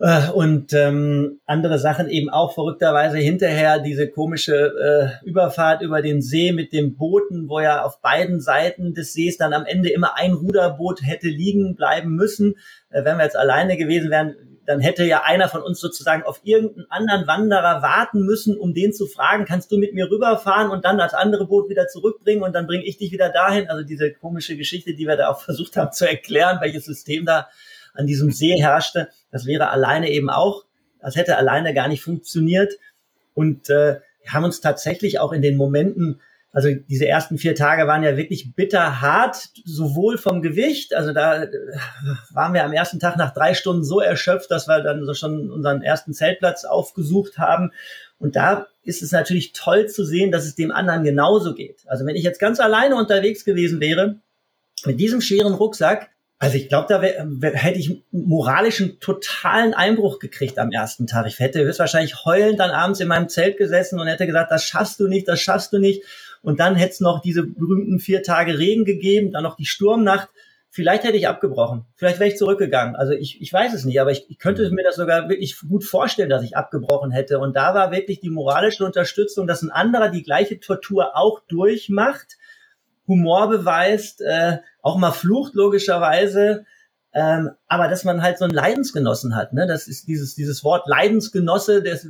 [0.00, 6.20] Äh, und ähm, andere Sachen eben auch verrückterweise hinterher diese komische äh, Überfahrt über den
[6.20, 10.16] See mit dem Booten, wo ja auf beiden Seiten des Sees dann am Ende immer
[10.16, 12.56] ein Ruderboot hätte liegen bleiben müssen.
[12.90, 14.34] Äh, wenn wir jetzt alleine gewesen wären,
[14.66, 18.92] dann hätte ja einer von uns sozusagen auf irgendeinen anderen Wanderer warten müssen, um den
[18.92, 22.54] zu fragen, kannst du mit mir rüberfahren und dann das andere Boot wieder zurückbringen und
[22.54, 23.68] dann bringe ich dich wieder dahin.
[23.68, 27.48] Also diese komische Geschichte, die wir da auch versucht haben zu erklären, welches System da
[27.94, 29.08] an diesem See herrschte.
[29.30, 30.64] Das wäre alleine eben auch,
[31.00, 32.74] das hätte alleine gar nicht funktioniert.
[33.34, 36.20] Und äh, haben uns tatsächlich auch in den Momenten,
[36.52, 41.42] also diese ersten vier Tage waren ja wirklich bitter hart, sowohl vom Gewicht, also da
[41.42, 41.48] äh,
[42.30, 45.50] waren wir am ersten Tag nach drei Stunden so erschöpft, dass wir dann so schon
[45.50, 47.72] unseren ersten Zeltplatz aufgesucht haben.
[48.18, 51.82] Und da ist es natürlich toll zu sehen, dass es dem anderen genauso geht.
[51.86, 54.20] Also wenn ich jetzt ganz alleine unterwegs gewesen wäre,
[54.84, 60.18] mit diesem schweren Rucksack, also ich glaube, da wär, wär, hätte ich moralischen totalen Einbruch
[60.18, 61.26] gekriegt am ersten Tag.
[61.26, 65.00] Ich hätte höchstwahrscheinlich heulend dann abends in meinem Zelt gesessen und hätte gesagt, das schaffst
[65.00, 66.02] du nicht, das schaffst du nicht.
[66.42, 70.28] Und dann hätte es noch diese berühmten vier Tage Regen gegeben, dann noch die Sturmnacht.
[70.68, 71.86] Vielleicht hätte ich abgebrochen.
[71.94, 72.96] Vielleicht wäre ich zurückgegangen.
[72.96, 75.84] Also ich, ich weiß es nicht, aber ich, ich könnte mir das sogar wirklich gut
[75.84, 77.38] vorstellen, dass ich abgebrochen hätte.
[77.38, 82.36] Und da war wirklich die moralische Unterstützung, dass ein anderer die gleiche Tortur auch durchmacht
[83.06, 86.64] Humor beweist, äh, auch mal flucht logischerweise,
[87.12, 89.66] ähm, aber dass man halt so einen Leidensgenossen hat, ne?
[89.66, 92.08] Das ist dieses dieses Wort Leidensgenosse, das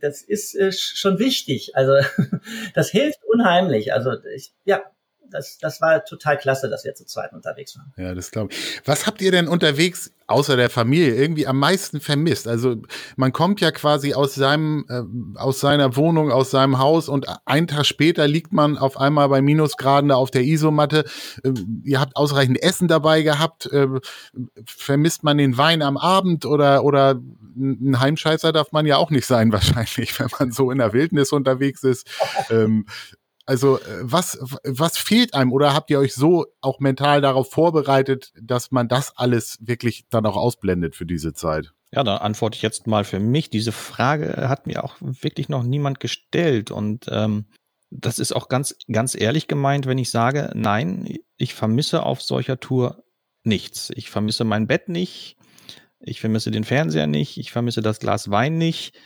[0.00, 1.74] das ist äh, schon wichtig.
[1.74, 1.94] Also
[2.74, 3.92] das hilft unheimlich.
[3.92, 4.82] Also ich, ja,
[5.30, 7.92] das, das war total klasse, dass wir zu zweit unterwegs waren.
[7.96, 8.80] Ja, das glaube ich.
[8.84, 12.48] Was habt ihr denn unterwegs außer der Familie irgendwie am meisten vermisst?
[12.48, 12.76] Also
[13.16, 17.66] man kommt ja quasi aus seinem, äh, aus seiner Wohnung, aus seinem Haus und einen
[17.66, 21.04] Tag später liegt man auf einmal bei Minusgraden da auf der Isomatte.
[21.42, 21.52] Äh,
[21.84, 23.66] ihr habt ausreichend Essen dabei gehabt.
[23.72, 23.88] Äh,
[24.64, 27.20] vermisst man den Wein am Abend oder, oder
[27.56, 31.32] ein Heimscheißer darf man ja auch nicht sein wahrscheinlich, wenn man so in der Wildnis
[31.32, 32.06] unterwegs ist.
[32.50, 32.86] ähm,
[33.46, 38.32] also äh, was, was fehlt einem oder habt ihr euch so auch mental darauf vorbereitet,
[38.40, 41.72] dass man das alles wirklich dann auch ausblendet für diese Zeit?
[41.92, 43.48] Ja, dann antworte ich jetzt mal für mich.
[43.48, 47.46] Diese Frage hat mir auch wirklich noch niemand gestellt und ähm,
[47.90, 52.58] das ist auch ganz, ganz ehrlich gemeint, wenn ich sage, nein, ich vermisse auf solcher
[52.58, 53.04] Tour
[53.44, 53.90] nichts.
[53.94, 55.36] Ich vermisse mein Bett nicht,
[56.00, 58.98] ich vermisse den Fernseher nicht, ich vermisse das Glas Wein nicht.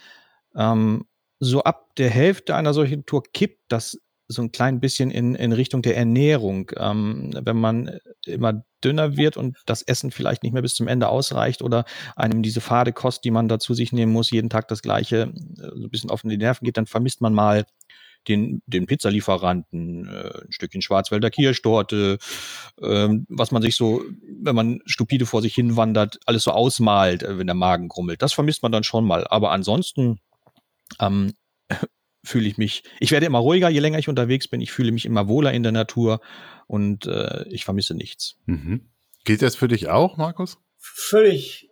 [0.57, 1.05] Ähm,
[1.39, 3.99] so ab der Hälfte einer solchen Tour kippt das
[4.31, 6.71] so ein klein bisschen in, in Richtung der Ernährung.
[6.77, 11.09] Ähm, wenn man immer dünner wird und das Essen vielleicht nicht mehr bis zum Ende
[11.09, 11.85] ausreicht oder
[12.17, 15.71] einem diese fade Kost, die man dazu sich nehmen muss, jeden Tag das gleiche, äh,
[15.75, 17.67] so ein bisschen auf die Nerven geht, dann vermisst man mal
[18.29, 22.19] den, den Pizzalieferanten, äh, ein Stückchen Schwarzwälder Kirschtorte,
[22.81, 24.03] äh, was man sich so,
[24.43, 28.23] wenn man stupide vor sich hin wandert, alles so ausmalt, äh, wenn der Magen grummelt.
[28.23, 29.27] Das vermisst man dann schon mal.
[29.27, 30.21] Aber ansonsten
[31.01, 31.33] ähm,
[32.23, 34.61] fühle ich mich, ich werde immer ruhiger, je länger ich unterwegs bin.
[34.61, 36.21] Ich fühle mich immer wohler in der Natur
[36.67, 38.37] und äh, ich vermisse nichts.
[38.47, 38.89] Mhm.
[39.25, 40.59] Gilt das für dich auch, Markus?
[40.79, 41.69] Völlig,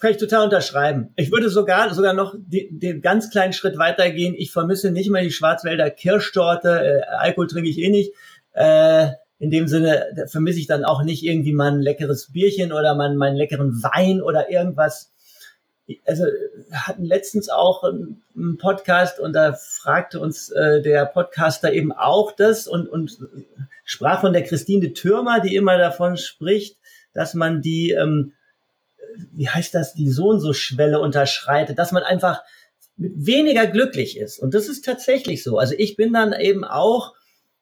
[0.00, 1.12] kann ich total unterschreiben.
[1.16, 4.34] Ich würde sogar sogar noch den, den ganz kleinen Schritt weitergehen.
[4.36, 6.68] Ich vermisse nicht mehr die Schwarzwälder Kirschtorte.
[6.68, 8.12] Äh, Alkohol trinke ich eh nicht.
[8.52, 12.94] Äh, in dem Sinne vermisse ich dann auch nicht irgendwie mal ein leckeres Bierchen oder
[12.94, 15.12] mal meinen leckeren Wein oder irgendwas
[16.06, 16.24] also
[16.72, 22.66] hatten letztens auch einen Podcast und da fragte uns äh, der Podcaster eben auch das
[22.66, 23.18] und, und
[23.84, 26.78] sprach von der Christine Türmer, die immer davon spricht,
[27.12, 28.32] dass man die, ähm,
[29.32, 32.42] wie heißt das, die so und so Schwelle unterschreitet, dass man einfach
[32.96, 34.38] weniger glücklich ist.
[34.38, 35.58] Und das ist tatsächlich so.
[35.58, 37.14] Also ich bin dann eben auch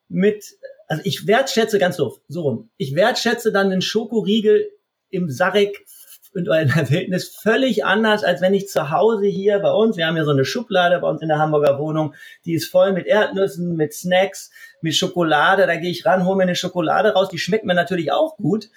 [0.07, 0.45] mit,
[0.87, 2.69] also ich wertschätze ganz doof, so rum.
[2.77, 4.69] Ich wertschätze dann den Schokoriegel
[5.09, 5.85] im Sarek
[6.35, 10.17] in der Wildnis völlig anders, als wenn ich zu Hause hier bei uns, wir haben
[10.17, 12.15] ja so eine Schublade bei uns in der Hamburger Wohnung,
[12.45, 16.43] die ist voll mit Erdnüssen, mit Snacks, mit Schokolade, da gehe ich ran, hole mir
[16.43, 18.69] eine Schokolade raus, die schmeckt mir natürlich auch gut.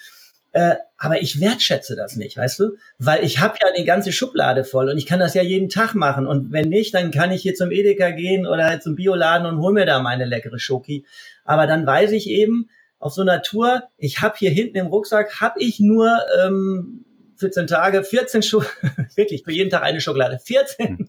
[0.52, 2.76] Äh, aber ich wertschätze das nicht, weißt du?
[2.98, 5.94] Weil ich habe ja die ganze Schublade voll und ich kann das ja jeden Tag
[5.94, 6.26] machen.
[6.26, 9.60] Und wenn nicht, dann kann ich hier zum Edeka gehen oder halt zum Bioladen und
[9.60, 11.04] hol mir da meine leckere Schoki.
[11.44, 15.40] Aber dann weiß ich eben, auf so einer Tour, ich habe hier hinten im Rucksack,
[15.40, 16.10] habe ich nur
[16.42, 17.04] ähm,
[17.36, 18.62] 14 Tage, 14 Scho
[19.14, 21.08] wirklich für jeden Tag eine Schokolade, 14 hm.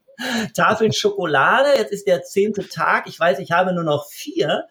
[0.53, 1.77] Tafeln Schokolade.
[1.77, 3.07] Jetzt ist der zehnte Tag.
[3.07, 4.65] Ich weiß, ich habe nur noch vier.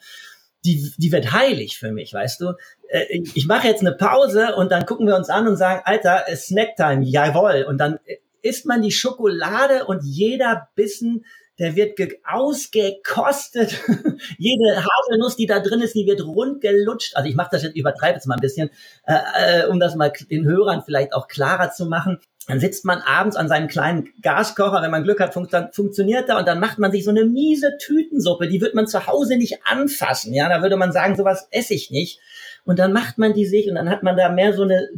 [0.64, 2.54] Die, die wird heilig für mich, weißt du.
[2.88, 6.24] Äh, ich mache jetzt eine Pause und dann gucken wir uns an und sagen, Alter,
[6.34, 7.64] Snacktime, jawoll.
[7.68, 8.00] Und dann
[8.42, 11.24] isst man die Schokolade und jeder Bissen
[11.58, 13.82] der wird ausgekostet.
[14.38, 17.16] Jede Haselnuss, die da drin ist, die wird rundgelutscht.
[17.16, 18.70] Also ich mache das jetzt, übertreibe jetzt mal ein bisschen,
[19.06, 22.18] äh, äh, um das mal den Hörern vielleicht auch klarer zu machen.
[22.46, 26.38] Dann sitzt man abends an seinem kleinen Gaskocher, wenn man Glück hat, fun funktioniert da
[26.38, 29.58] und dann macht man sich so eine miese Tütensuppe, die wird man zu Hause nicht
[29.64, 30.32] anfassen.
[30.32, 32.20] Ja, da würde man sagen, sowas esse ich nicht.
[32.64, 34.88] Und dann macht man die sich und dann hat man da mehr so eine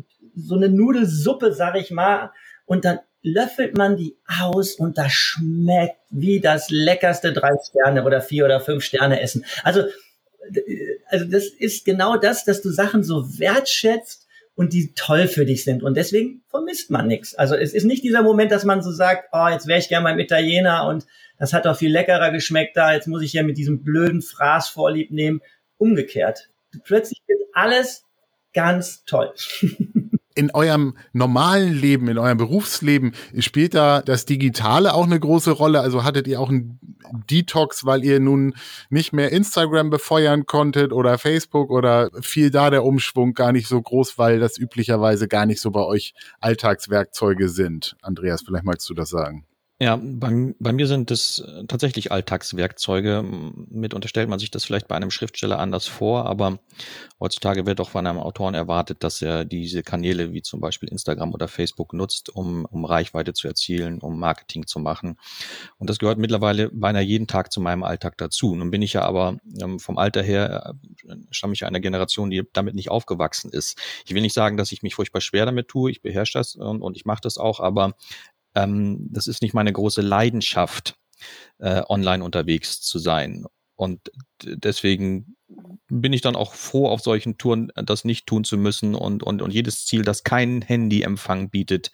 [0.40, 2.30] so eine Nudelsuppe, sag ich mal,
[2.64, 8.20] und dann löffelt man die aus und das schmeckt wie das leckerste drei Sterne oder
[8.20, 9.44] vier oder fünf Sterne Essen.
[9.64, 9.84] Also,
[11.08, 15.62] also das ist genau das, dass du Sachen so wertschätzt und die toll für dich
[15.64, 15.82] sind.
[15.82, 17.34] Und deswegen vermisst man nichts.
[17.34, 20.04] Also es ist nicht dieser Moment, dass man so sagt, oh, jetzt wäre ich gern
[20.04, 21.06] beim Italiener und
[21.38, 24.68] das hat doch viel leckerer geschmeckt da, jetzt muss ich ja mit diesem blöden Fraß
[24.68, 25.40] vorlieb nehmen.
[25.76, 26.50] Umgekehrt.
[26.82, 28.04] Plötzlich wird alles
[28.52, 29.32] ganz toll.
[30.38, 35.80] in eurem normalen Leben, in eurem Berufsleben, spielt da das Digitale auch eine große Rolle?
[35.80, 36.78] Also hattet ihr auch einen
[37.28, 38.54] Detox, weil ihr nun
[38.88, 43.82] nicht mehr Instagram befeuern konntet oder Facebook oder fiel da der Umschwung gar nicht so
[43.82, 47.96] groß, weil das üblicherweise gar nicht so bei euch Alltagswerkzeuge sind?
[48.00, 49.44] Andreas, vielleicht magst du das sagen.
[49.80, 53.22] Ja, bei, bei mir sind es äh, tatsächlich Alltagswerkzeuge.
[53.22, 56.58] Mit unterstellt man sich das vielleicht bei einem Schriftsteller anders vor, aber
[57.20, 61.32] heutzutage wird auch von einem Autoren erwartet, dass er diese Kanäle wie zum Beispiel Instagram
[61.32, 65.16] oder Facebook nutzt, um, um Reichweite zu erzielen, um Marketing zu machen.
[65.78, 68.56] Und das gehört mittlerweile beinahe jeden Tag zu meinem Alltag dazu.
[68.56, 70.74] Nun bin ich ja aber ähm, vom Alter her,
[71.06, 73.78] äh, stamme ich einer Generation, die damit nicht aufgewachsen ist.
[74.04, 75.92] Ich will nicht sagen, dass ich mich furchtbar schwer damit tue.
[75.92, 77.94] Ich beherrsche das und, und ich mache das auch, aber
[78.58, 80.96] ähm, das ist nicht meine große Leidenschaft,
[81.58, 83.44] äh, online unterwegs zu sein.
[83.76, 84.10] Und
[84.42, 85.36] deswegen
[85.88, 89.40] bin ich dann auch froh, auf solchen Touren das nicht tun zu müssen und, und,
[89.40, 91.92] und jedes Ziel, das keinen Handyempfang bietet,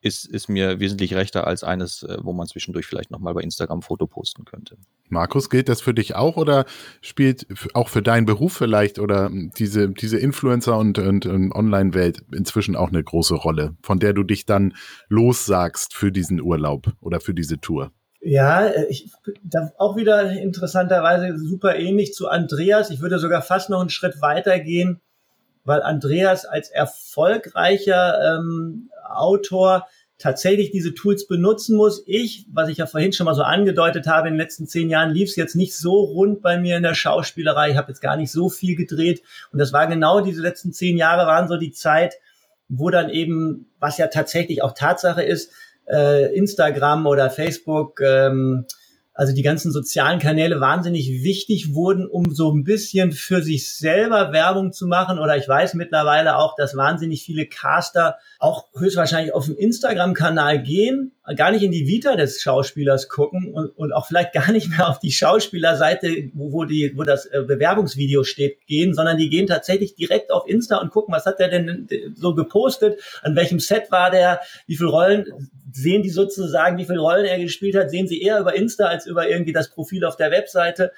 [0.00, 3.82] ist, ist mir wesentlich rechter als eines, äh, wo man zwischendurch vielleicht nochmal bei Instagram
[3.82, 4.76] Foto posten könnte.
[5.08, 6.66] Markus, gilt das für dich auch oder
[7.00, 12.76] spielt auch für deinen Beruf vielleicht oder diese, diese Influencer- und, und, und Online-Welt inzwischen
[12.76, 14.74] auch eine große Rolle, von der du dich dann
[15.08, 17.92] lossagst für diesen Urlaub oder für diese Tour?
[18.20, 19.10] Ja, äh, ich,
[19.42, 22.90] da auch wieder interessanterweise super ähnlich zu Andreas.
[22.90, 25.00] Ich würde sogar fast noch einen Schritt weiter gehen,
[25.68, 29.86] weil Andreas als erfolgreicher ähm, Autor
[30.18, 32.02] tatsächlich diese Tools benutzen muss.
[32.06, 35.10] Ich, was ich ja vorhin schon mal so angedeutet habe, in den letzten zehn Jahren
[35.10, 37.70] lief es jetzt nicht so rund bei mir in der Schauspielerei.
[37.70, 39.22] Ich habe jetzt gar nicht so viel gedreht.
[39.52, 42.14] Und das war genau diese letzten zehn Jahre waren so die Zeit,
[42.68, 45.52] wo dann eben, was ja tatsächlich auch Tatsache ist,
[45.88, 48.66] äh, Instagram oder Facebook, ähm,
[49.18, 54.30] also die ganzen sozialen Kanäle wahnsinnig wichtig wurden, um so ein bisschen für sich selber
[54.32, 55.18] Werbung zu machen.
[55.18, 61.16] Oder ich weiß mittlerweile auch, dass wahnsinnig viele Caster auch höchstwahrscheinlich auf dem Instagram-Kanal gehen,
[61.34, 64.88] gar nicht in die Vita des Schauspielers gucken und, und auch vielleicht gar nicht mehr
[64.88, 69.48] auf die Schauspielerseite, wo, wo, die, wo das äh, Bewerbungsvideo steht, gehen, sondern die gehen
[69.48, 73.90] tatsächlich direkt auf Insta und gucken, was hat der denn so gepostet, an welchem Set
[73.90, 75.26] war der, wie viele Rollen
[75.72, 79.06] sehen die sozusagen, wie viele Rollen er gespielt hat, sehen sie eher über Insta als
[79.06, 80.92] über irgendwie das Profil auf der Webseite.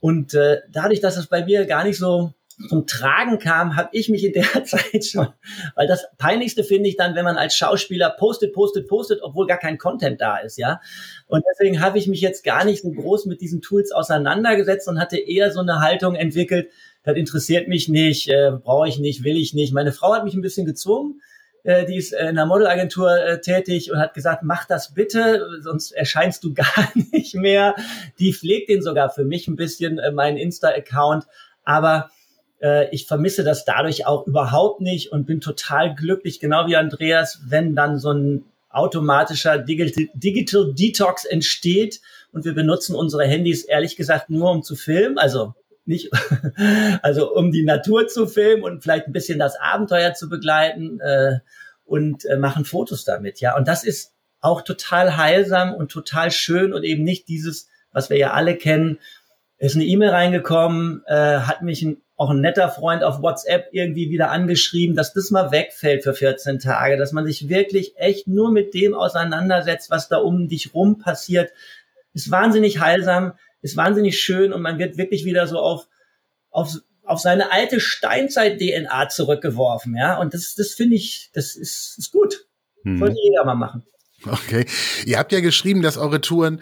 [0.00, 2.32] Und äh, dadurch, dass es bei mir gar nicht so
[2.68, 5.28] zum Tragen kam, habe ich mich in der Zeit schon,
[5.74, 9.58] weil das peinlichste finde ich dann, wenn man als Schauspieler postet, postet, postet, obwohl gar
[9.58, 10.80] kein Content da ist, ja.
[11.26, 14.98] Und deswegen habe ich mich jetzt gar nicht so groß mit diesen Tools auseinandergesetzt und
[14.98, 16.70] hatte eher so eine Haltung entwickelt,
[17.02, 19.72] das interessiert mich nicht, äh, brauche ich nicht, will ich nicht.
[19.72, 21.20] Meine Frau hat mich ein bisschen gezwungen,
[21.66, 25.90] äh, die ist in einer Modelagentur äh, tätig und hat gesagt, mach das bitte, sonst
[25.90, 27.74] erscheinst du gar nicht mehr.
[28.18, 31.26] Die pflegt den sogar für mich ein bisschen, äh, meinen Insta-Account.
[31.64, 32.10] Aber
[32.62, 37.40] äh, ich vermisse das dadurch auch überhaupt nicht und bin total glücklich, genau wie Andreas,
[37.48, 42.00] wenn dann so ein automatischer Digital, Digital Detox entsteht
[42.32, 45.54] und wir benutzen unsere Handys ehrlich gesagt nur um zu filmen, also
[45.86, 46.10] nicht,
[47.02, 51.38] also um die Natur zu filmen und vielleicht ein bisschen das Abenteuer zu begleiten äh,
[51.84, 53.56] und äh, machen Fotos damit, ja.
[53.56, 58.18] Und das ist auch total heilsam und total schön und eben nicht dieses, was wir
[58.18, 58.98] ja alle kennen,
[59.58, 64.10] ist eine E-Mail reingekommen, äh, hat mich ein, auch ein netter Freund auf WhatsApp irgendwie
[64.10, 68.50] wieder angeschrieben, dass das mal wegfällt für 14 Tage, dass man sich wirklich echt nur
[68.50, 71.52] mit dem auseinandersetzt, was da um dich rum passiert.
[72.12, 75.88] Ist wahnsinnig heilsam, ist wahnsinnig schön und man wird wirklich wieder so auf,
[76.50, 80.18] auf, auf seine alte Steinzeit-DNA zurückgeworfen, ja.
[80.18, 82.46] Und das, das finde ich, das ist, ist gut.
[82.82, 82.98] Hm.
[82.98, 83.84] Sollte jeder mal machen.
[84.24, 84.66] Okay.
[85.04, 86.60] Ihr habt ja geschrieben, dass eure Touren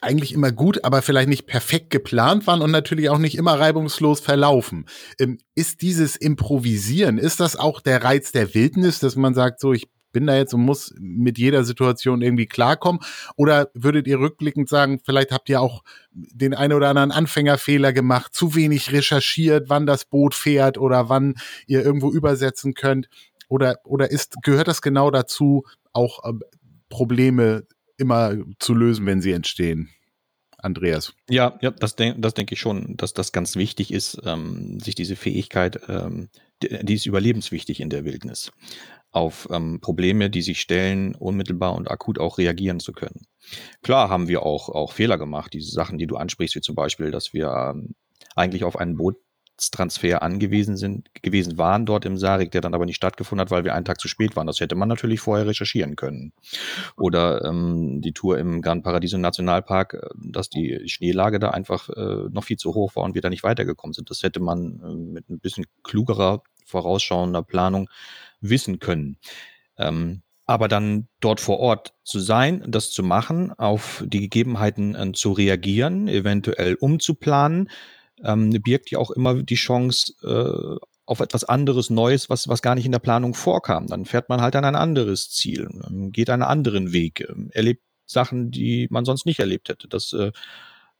[0.00, 4.20] eigentlich immer gut, aber vielleicht nicht perfekt geplant waren und natürlich auch nicht immer reibungslos
[4.20, 4.86] verlaufen.
[5.18, 9.72] Ähm, ist dieses Improvisieren, ist das auch der Reiz der Wildnis, dass man sagt, so,
[9.72, 13.00] ich bin da jetzt und muss mit jeder Situation irgendwie klarkommen?
[13.36, 15.82] Oder würdet ihr rückblickend sagen, vielleicht habt ihr auch
[16.12, 21.34] den einen oder anderen Anfängerfehler gemacht, zu wenig recherchiert, wann das Boot fährt oder wann
[21.66, 23.08] ihr irgendwo übersetzen könnt?
[23.48, 26.32] Oder, oder ist, gehört das genau dazu, auch äh,
[26.88, 29.90] Probleme immer zu lösen, wenn sie entstehen.
[30.62, 31.12] Andreas.
[31.28, 34.94] Ja, ja, das, de das denke ich schon, dass das ganz wichtig ist, ähm, sich
[34.94, 36.28] diese Fähigkeit, ähm,
[36.62, 38.52] die, die ist überlebenswichtig in der Wildnis,
[39.12, 43.26] auf ähm, Probleme, die sich stellen, unmittelbar und akut auch reagieren zu können.
[43.82, 47.10] Klar haben wir auch, auch Fehler gemacht, diese Sachen, die du ansprichst, wie zum Beispiel,
[47.10, 47.94] dass wir ähm,
[48.34, 49.16] eigentlich auf ein Boot
[49.70, 53.64] Transfer angewiesen sind, gewesen waren dort im Sarik, der dann aber nicht stattgefunden hat, weil
[53.64, 54.46] wir einen Tag zu spät waren.
[54.46, 56.32] Das hätte man natürlich vorher recherchieren können.
[56.96, 62.28] Oder ähm, die Tour im Gran Paradiso Nationalpark, äh, dass die Schneelage da einfach äh,
[62.30, 64.10] noch viel zu hoch war und wir da nicht weitergekommen sind.
[64.10, 67.88] Das hätte man äh, mit ein bisschen klugerer, vorausschauender Planung
[68.42, 69.16] wissen können.
[69.78, 75.12] Ähm, aber dann dort vor Ort zu sein, das zu machen, auf die Gegebenheiten äh,
[75.12, 77.70] zu reagieren, eventuell umzuplanen,
[78.22, 82.74] ähm, birgt ja auch immer die Chance äh, auf etwas anderes Neues, was, was gar
[82.74, 83.86] nicht in der Planung vorkam.
[83.86, 85.68] Dann fährt man halt an ein anderes Ziel,
[86.10, 89.88] geht einen anderen Weg, äh, erlebt Sachen, die man sonst nicht erlebt hätte.
[89.88, 90.32] Das äh,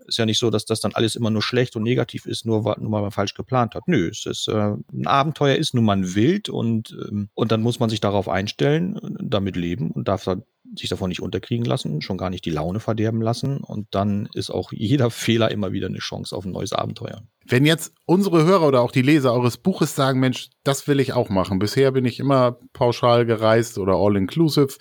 [0.06, 2.62] ist ja nicht so, dass das dann alles immer nur schlecht und negativ ist, nur,
[2.78, 3.84] nur weil man falsch geplant hat.
[3.86, 7.80] Nö, es ist, äh, ein Abenteuer ist nun mal wild und, ähm, und dann muss
[7.80, 10.42] man sich darauf einstellen, damit leben und darf dann
[10.76, 13.58] sich davon nicht unterkriegen lassen, schon gar nicht die Laune verderben lassen.
[13.58, 17.22] Und dann ist auch jeder Fehler immer wieder eine Chance auf ein neues Abenteuer.
[17.44, 21.12] Wenn jetzt unsere Hörer oder auch die Leser eures Buches sagen, Mensch, das will ich
[21.12, 21.58] auch machen.
[21.58, 24.76] Bisher bin ich immer pauschal gereist oder all-inclusive.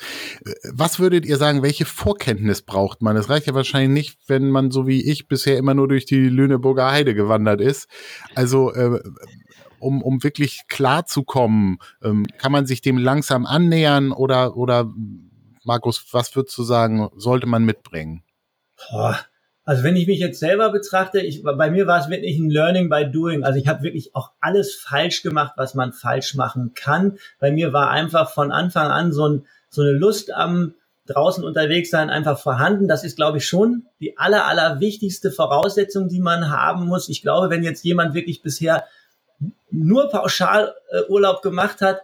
[0.72, 3.18] Was würdet ihr sagen, welche Vorkenntnis braucht man?
[3.18, 6.30] Es reicht ja wahrscheinlich nicht, wenn man so wie ich bisher immer nur durch die
[6.30, 7.88] Lüneburger Heide gewandert ist.
[8.36, 9.00] Also, äh,
[9.80, 14.94] um, um wirklich klar zu kommen, ähm, kann man sich dem langsam annähern oder, oder
[15.64, 18.24] Markus, was würdest du sagen, sollte man mitbringen?
[18.90, 19.20] Boah.
[19.64, 22.90] Also wenn ich mich jetzt selber betrachte, ich, bei mir war es wirklich ein Learning
[22.90, 23.44] by Doing.
[23.44, 27.20] Also ich habe wirklich auch alles falsch gemacht, was man falsch machen kann.
[27.40, 30.74] Bei mir war einfach von Anfang an so, ein, so eine Lust am
[31.06, 32.88] draußen unterwegs sein einfach vorhanden.
[32.88, 37.10] Das ist, glaube ich, schon die aller, aller wichtigste Voraussetzung, die man haben muss.
[37.10, 38.86] Ich glaube, wenn jetzt jemand wirklich bisher
[39.70, 42.02] nur pauschal äh, Urlaub gemacht hat,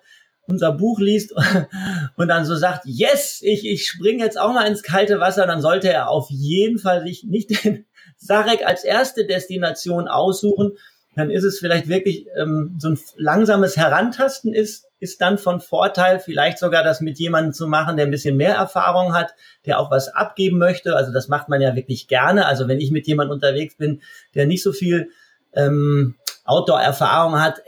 [0.47, 1.33] unser Buch liest
[2.15, 5.61] und dann so sagt, yes, ich, ich springe jetzt auch mal ins kalte Wasser, dann
[5.61, 7.85] sollte er auf jeden Fall sich nicht den
[8.17, 10.71] Sarek als erste Destination aussuchen.
[11.15, 16.19] Dann ist es vielleicht wirklich ähm, so ein langsames Herantasten ist, ist dann von Vorteil,
[16.19, 19.33] vielleicht sogar das mit jemandem zu machen, der ein bisschen mehr Erfahrung hat,
[19.65, 20.95] der auch was abgeben möchte.
[20.95, 22.45] Also das macht man ja wirklich gerne.
[22.45, 24.01] Also wenn ich mit jemandem unterwegs bin,
[24.35, 25.09] der nicht so viel
[25.53, 26.15] ähm,
[26.47, 27.61] Outdoor-Erfahrung hat,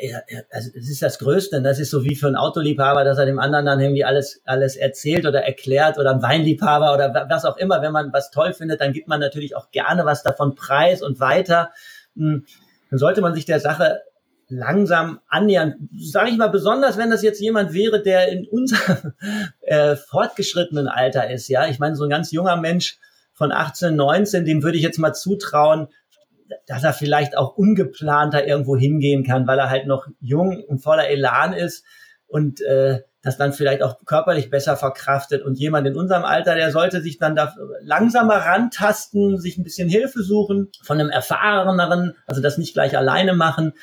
[0.51, 1.61] also das ist das Größte.
[1.61, 4.77] Das ist so wie für einen Autoliebhaber, dass er dem anderen dann irgendwie alles, alles
[4.77, 7.81] erzählt oder erklärt oder ein Weinliebhaber oder was auch immer.
[7.81, 11.19] Wenn man was toll findet, dann gibt man natürlich auch gerne was davon preis und
[11.19, 11.71] weiter.
[12.15, 12.45] Hm,
[12.89, 13.99] dann sollte man sich der Sache
[14.47, 15.89] langsam annähern.
[15.97, 19.13] Sage ich mal, besonders wenn das jetzt jemand wäre, der in unserem
[19.61, 21.49] äh, fortgeschrittenen Alter ist.
[21.49, 22.97] Ja, ich meine, so ein ganz junger Mensch
[23.33, 25.89] von 18, 19, dem würde ich jetzt mal zutrauen,
[26.67, 31.07] dass er vielleicht auch ungeplanter irgendwo hingehen kann, weil er halt noch jung und voller
[31.07, 31.85] Elan ist
[32.27, 35.43] und äh, das dann vielleicht auch körperlich besser verkraftet.
[35.43, 39.89] Und jemand in unserem Alter, der sollte sich dann da langsamer rantasten, sich ein bisschen
[39.89, 43.73] Hilfe suchen von einem erfahreneren, also das nicht gleich alleine machen.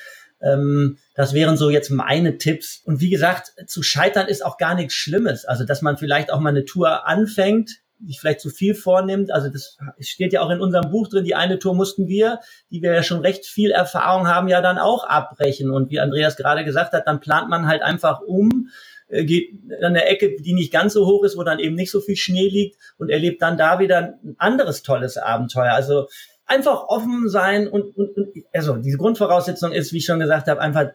[0.41, 2.81] Ähm, das wären so jetzt meine Tipps.
[2.85, 5.45] Und wie gesagt, zu scheitern ist auch gar nichts Schlimmes.
[5.45, 9.30] Also dass man vielleicht auch mal eine Tour anfängt, sich vielleicht zu viel vornimmt.
[9.30, 11.24] Also das steht ja auch in unserem Buch drin.
[11.24, 12.40] Die eine Tour mussten wir,
[12.70, 15.70] die wir ja schon recht viel Erfahrung haben, ja dann auch abbrechen.
[15.70, 18.70] Und wie Andreas gerade gesagt hat, dann plant man halt einfach um.
[19.09, 21.90] äh, geht an der Ecke, die nicht ganz so hoch ist, wo dann eben nicht
[21.90, 25.72] so viel Schnee liegt und erlebt dann da wieder ein anderes tolles Abenteuer.
[25.72, 26.09] Also
[26.47, 30.61] einfach offen sein und, und, und also diese Grundvoraussetzung ist, wie ich schon gesagt habe,
[30.61, 30.86] einfach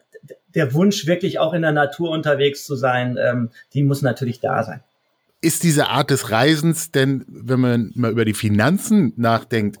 [0.54, 4.62] der Wunsch, wirklich auch in der Natur unterwegs zu sein, ähm, die muss natürlich da
[4.62, 4.82] sein.
[5.42, 9.78] Ist diese Art des Reisens denn, wenn man mal über die Finanzen nachdenkt,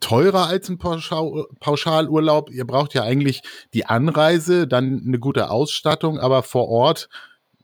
[0.00, 2.50] teurer als ein Pauschal Pauschalurlaub?
[2.50, 7.08] Ihr braucht ja eigentlich die Anreise, dann eine gute Ausstattung, aber vor Ort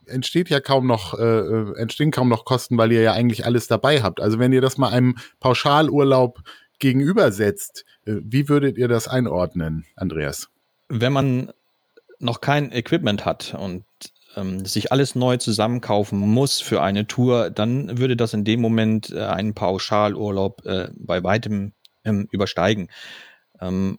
[0.05, 3.67] entsteht ja kaum noch, äh, äh entstehen kaum noch Kosten, weil ihr ja eigentlich alles
[3.67, 4.21] dabei habt.
[4.21, 6.39] Also wenn ihr das mal einem Pauschalurlaub
[6.79, 10.47] gegenübersetzt, äh, wie würdet ihr das einordnen, Andreas?
[10.87, 11.51] Wenn man
[12.19, 13.83] noch kein Equipment hat und
[14.37, 19.09] ähm, sich alles neu zusammenkaufen muss für eine Tour, dann würde das in dem Moment
[19.11, 21.73] äh, einen Pauschalurlaub äh, bei weitem
[22.05, 22.89] ähm, übersteigen.
[23.59, 23.97] Ähm,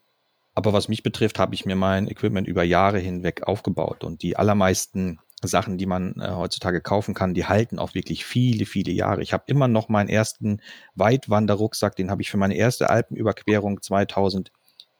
[0.55, 4.36] aber was mich betrifft, habe ich mir mein Equipment über Jahre hinweg aufgebaut und die
[4.36, 9.22] allermeisten Sachen, die man äh, heutzutage kaufen kann, die halten auch wirklich viele, viele Jahre.
[9.22, 10.61] Ich habe immer noch meinen ersten
[10.95, 14.53] Weitwanderrucksack, den habe ich für meine erste Alpenüberquerung 2000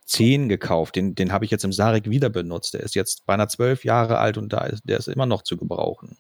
[0.09, 0.97] 10 gekauft.
[0.97, 2.75] Den, den habe ich jetzt im Sarek wieder benutzt.
[2.75, 5.57] Der ist jetzt beinahe zwölf Jahre alt und da ist, der ist immer noch zu
[5.59, 6.17] gebrauchen.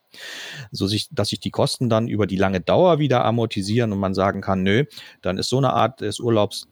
[0.71, 4.15] So sich, dass sich die Kosten dann über die lange Dauer wieder amortisieren und man
[4.15, 4.85] sagen kann, nö,
[5.23, 6.69] dann ist so eine Art des Urlaubs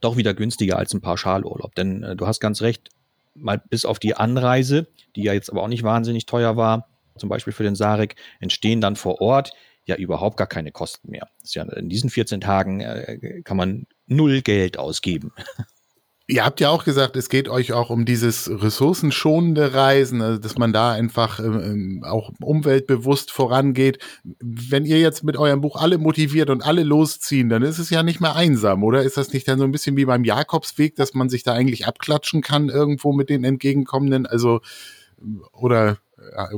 [0.00, 1.74] doch wieder günstiger als ein Pauschalurlaub.
[1.74, 2.90] Denn äh, du hast ganz recht,
[3.34, 4.86] mal bis auf die Anreise,
[5.16, 6.88] die ja jetzt aber auch nicht wahnsinnig teuer war,
[7.18, 9.52] zum Beispiel für den Sarek, entstehen dann vor Ort
[9.84, 11.28] ja überhaupt gar keine Kosten mehr.
[11.44, 15.32] Ja in diesen 14 Tagen äh, kann man null Geld ausgeben.
[16.28, 20.58] Ihr habt ja auch gesagt, es geht euch auch um dieses ressourcenschonende Reisen, also dass
[20.58, 23.98] man da einfach ähm, auch umweltbewusst vorangeht.
[24.40, 28.02] Wenn ihr jetzt mit eurem Buch alle motiviert und alle losziehen, dann ist es ja
[28.02, 29.04] nicht mehr einsam, oder?
[29.04, 31.86] Ist das nicht dann so ein bisschen wie beim Jakobsweg, dass man sich da eigentlich
[31.86, 34.26] abklatschen kann irgendwo mit den Entgegenkommenden?
[34.26, 34.62] Also,
[35.52, 35.98] oder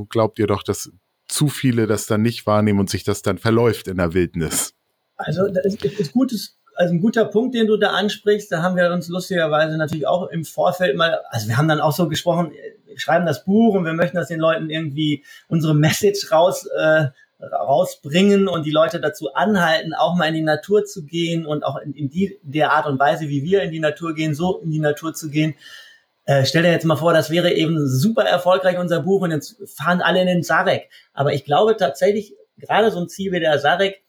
[0.08, 0.90] glaubt ihr doch, dass
[1.26, 4.72] zu viele das dann nicht wahrnehmen und sich das dann verläuft in der Wildnis?
[5.16, 8.52] Also, das ist, ist gutes also ein guter Punkt, den du da ansprichst.
[8.52, 11.92] Da haben wir uns lustigerweise natürlich auch im Vorfeld mal, also wir haben dann auch
[11.92, 12.52] so gesprochen,
[12.94, 17.06] schreiben das Buch und wir möchten, dass den Leuten irgendwie unsere Message raus äh,
[17.40, 21.78] rausbringen und die Leute dazu anhalten, auch mal in die Natur zu gehen und auch
[21.78, 24.70] in, in die der Art und Weise, wie wir in die Natur gehen, so in
[24.70, 25.54] die Natur zu gehen.
[26.26, 29.56] Äh, stell dir jetzt mal vor, das wäre eben super erfolgreich unser Buch und jetzt
[29.66, 30.90] fahren alle in den Sarek.
[31.12, 34.02] Aber ich glaube tatsächlich, gerade so ein Ziel wie der Sarek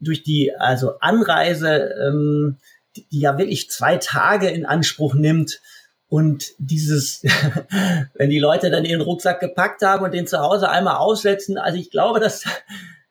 [0.00, 2.58] durch die also Anreise, ähm,
[2.96, 5.60] die, die ja wirklich zwei Tage in Anspruch nimmt,
[6.08, 7.22] und dieses,
[8.14, 11.78] wenn die Leute dann ihren Rucksack gepackt haben und den zu Hause einmal aussetzen, also
[11.78, 12.44] ich glaube, dass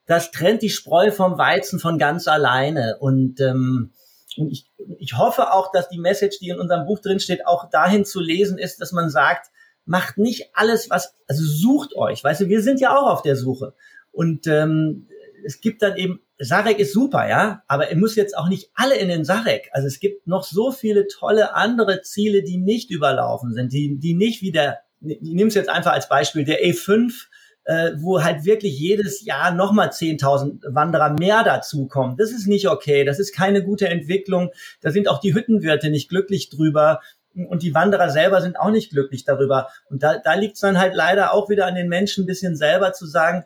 [0.06, 2.98] das trennt die Spreu vom Weizen von ganz alleine.
[3.00, 3.92] Und, ähm,
[4.38, 4.70] ich,
[5.00, 8.20] ich hoffe auch, dass die Message, die in unserem Buch drin steht, auch dahin zu
[8.20, 9.48] lesen ist, dass man sagt,
[9.86, 12.24] macht nicht alles, was, also sucht euch.
[12.24, 13.74] Weißt du, wir sind ja auch auf der Suche.
[14.12, 15.08] Und ähm,
[15.46, 18.96] es gibt dann eben Sarek ist super, ja, aber er muss jetzt auch nicht alle
[18.96, 19.70] in den Sarek.
[19.72, 24.16] Also es gibt noch so viele tolle andere Ziele, die nicht überlaufen sind, die, die
[24.16, 27.28] nicht wieder, ich nehme es jetzt einfach als Beispiel, der E5,
[27.66, 32.18] äh, wo halt wirklich jedes Jahr nochmal 10.000 Wanderer mehr dazukommen.
[32.18, 34.52] Das ist nicht okay, das ist keine gute Entwicklung.
[34.82, 37.02] Da sind auch die Hüttenwirte nicht glücklich drüber
[37.34, 39.70] und die Wanderer selber sind auch nicht glücklich darüber.
[39.90, 42.56] Und da, da liegt es dann halt leider auch wieder an den Menschen ein bisschen
[42.56, 43.46] selber zu sagen,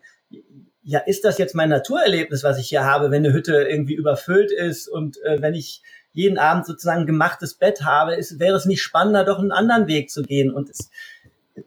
[0.84, 4.52] ja, ist das jetzt mein Naturerlebnis, was ich hier habe, wenn eine Hütte irgendwie überfüllt
[4.52, 8.82] ist und äh, wenn ich jeden Abend sozusagen gemachtes Bett habe, ist, wäre es nicht
[8.82, 10.52] spannender, doch einen anderen Weg zu gehen.
[10.52, 10.90] Und es,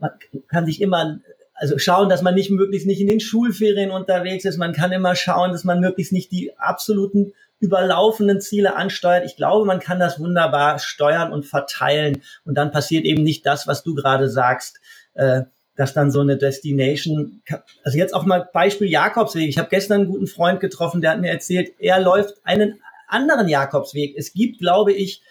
[0.01, 0.11] man
[0.49, 1.21] kann sich immer,
[1.55, 4.59] also schauen, dass man nicht möglichst nicht in den Schulferien unterwegs ist.
[4.59, 9.25] Man kann immer schauen, dass man möglichst nicht die absoluten überlaufenden Ziele ansteuert.
[9.25, 12.21] Ich glaube, man kann das wunderbar steuern und verteilen.
[12.45, 14.81] Und dann passiert eben nicht das, was du gerade sagst.
[15.15, 15.43] Äh,
[15.77, 17.43] dass dann so eine Destination,
[17.83, 19.49] also jetzt auch mal Beispiel Jakobsweg.
[19.49, 23.49] Ich habe gestern einen guten Freund getroffen, der hat mir erzählt, er läuft einen anderen
[23.49, 24.15] Jakobsweg.
[24.17, 25.23] Es gibt, glaube ich,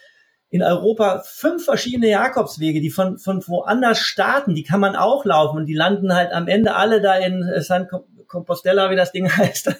[0.50, 5.56] in Europa fünf verschiedene Jakobswege, die von, von woanders starten, die kann man auch laufen
[5.56, 7.88] und die landen halt am Ende alle da in San
[8.26, 9.76] Compostela, wie das Ding heißt.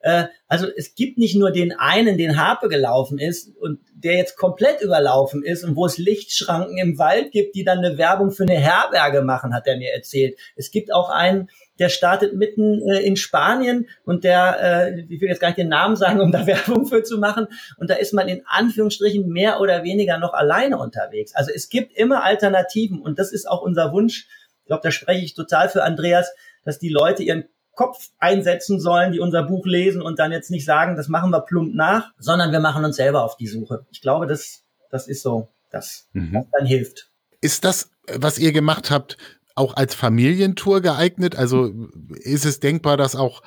[0.00, 4.36] Äh, also es gibt nicht nur den einen, den Harpe gelaufen ist und der jetzt
[4.36, 8.44] komplett überlaufen ist und wo es Lichtschranken im Wald gibt, die dann eine Werbung für
[8.44, 10.38] eine Herberge machen, hat er mir erzählt.
[10.56, 15.28] Es gibt auch einen, der startet mitten äh, in Spanien und der, äh, ich will
[15.28, 17.46] jetzt gar nicht den Namen sagen, um da Werbung für zu machen,
[17.76, 21.34] und da ist man in Anführungsstrichen mehr oder weniger noch alleine unterwegs.
[21.34, 24.26] Also es gibt immer Alternativen und das ist auch unser Wunsch.
[24.60, 26.32] Ich glaube, da spreche ich total für Andreas,
[26.64, 27.44] dass die Leute ihren
[27.74, 31.40] Kopf einsetzen sollen, die unser Buch lesen und dann jetzt nicht sagen, das machen wir
[31.40, 33.86] plump nach, sondern wir machen uns selber auf die Suche.
[33.90, 36.34] Ich glaube, das, das ist so, das, mhm.
[36.34, 37.10] was dann hilft.
[37.40, 39.16] Ist das, was ihr gemacht habt,
[39.54, 41.36] auch als Familientour geeignet?
[41.36, 41.72] Also
[42.16, 43.42] ist es denkbar, dass auch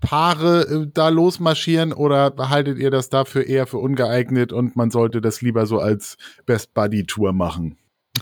[0.00, 5.20] Paare äh, da losmarschieren oder haltet ihr das dafür eher für ungeeignet und man sollte
[5.20, 7.78] das lieber so als Best Buddy Tour machen?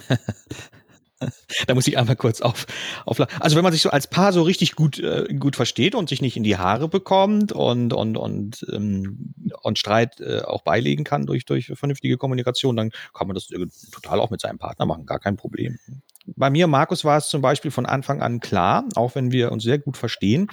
[1.66, 2.66] da muss ich einmal kurz auf,
[3.06, 6.08] auf also wenn man sich so als Paar so richtig gut äh, gut versteht und
[6.08, 11.04] sich nicht in die Haare bekommt und und und ähm, und Streit äh, auch beilegen
[11.04, 14.86] kann durch durch vernünftige Kommunikation, dann kann man das äh, total auch mit seinem Partner
[14.86, 15.78] machen, gar kein Problem
[16.26, 19.62] bei mir, Markus, war es zum Beispiel von Anfang an klar, auch wenn wir uns
[19.62, 20.48] sehr gut verstehen,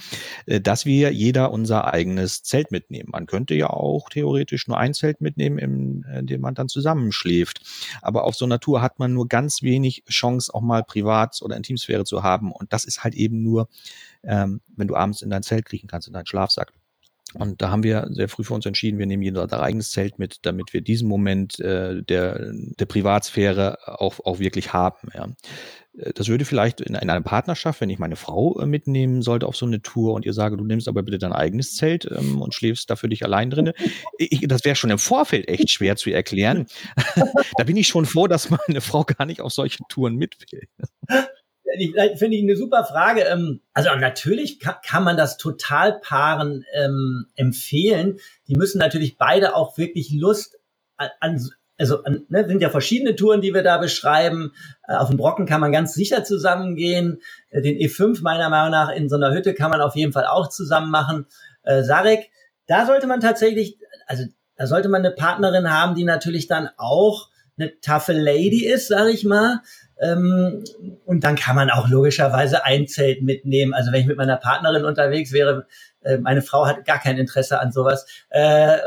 [0.46, 3.10] äh, dass wir jeder unser eigenes Zelt mitnehmen.
[3.12, 7.62] Man könnte ja auch theoretisch nur ein Zelt mitnehmen, in, in dem man dann zusammenschläft.
[8.02, 11.56] Aber auf so einer Tour hat man nur ganz wenig Chance, auch mal Privat- oder
[11.56, 12.52] Intimsphäre zu haben.
[12.52, 13.68] Und das ist halt eben nur,
[14.24, 16.72] ähm, wenn du abends in dein Zelt kriechen kannst, in deinen Schlafsack.
[17.34, 20.18] Und da haben wir sehr früh für uns entschieden, wir nehmen jeder unser eigenes Zelt
[20.18, 25.08] mit, damit wir diesen Moment äh, der, der Privatsphäre auch, auch wirklich haben.
[25.14, 25.28] Ja.
[25.98, 29.46] Äh, das würde vielleicht in, in einer Partnerschaft, wenn ich meine Frau äh, mitnehmen sollte
[29.46, 32.40] auf so eine Tour und ihr sage, du nimmst aber bitte dein eigenes Zelt ähm,
[32.40, 33.74] und schläfst da für dich allein drinne,
[34.18, 36.66] ich, das wäre schon im Vorfeld echt schwer zu erklären.
[37.58, 40.68] da bin ich schon froh, dass meine Frau gar nicht auf solche Touren mit will
[42.16, 43.22] finde ich eine super Frage.
[43.22, 48.18] Ähm, also natürlich kann, kann man das total Paaren ähm, empfehlen.
[48.46, 50.58] Die müssen natürlich beide auch wirklich Lust
[50.96, 51.40] an,
[51.78, 54.52] also an, ne, sind ja verschiedene Touren, die wir da beschreiben.
[54.86, 57.22] Äh, auf dem Brocken kann man ganz sicher zusammengehen.
[57.50, 60.26] Äh, den E5 meiner Meinung nach in so einer Hütte kann man auf jeden Fall
[60.26, 61.26] auch zusammen machen.
[61.62, 62.30] Äh, Sarek,
[62.66, 64.24] da sollte man tatsächlich, also
[64.56, 69.10] da sollte man eine Partnerin haben, die natürlich dann auch eine taffe Lady ist, sage
[69.10, 69.60] ich mal.
[70.00, 70.64] Ähm,
[71.04, 73.74] und dann kann man auch logischerweise ein Zelt mitnehmen.
[73.74, 75.66] Also wenn ich mit meiner Partnerin unterwegs wäre,
[76.02, 78.06] äh, meine Frau hat gar kein Interesse an sowas.
[78.30, 78.78] Äh,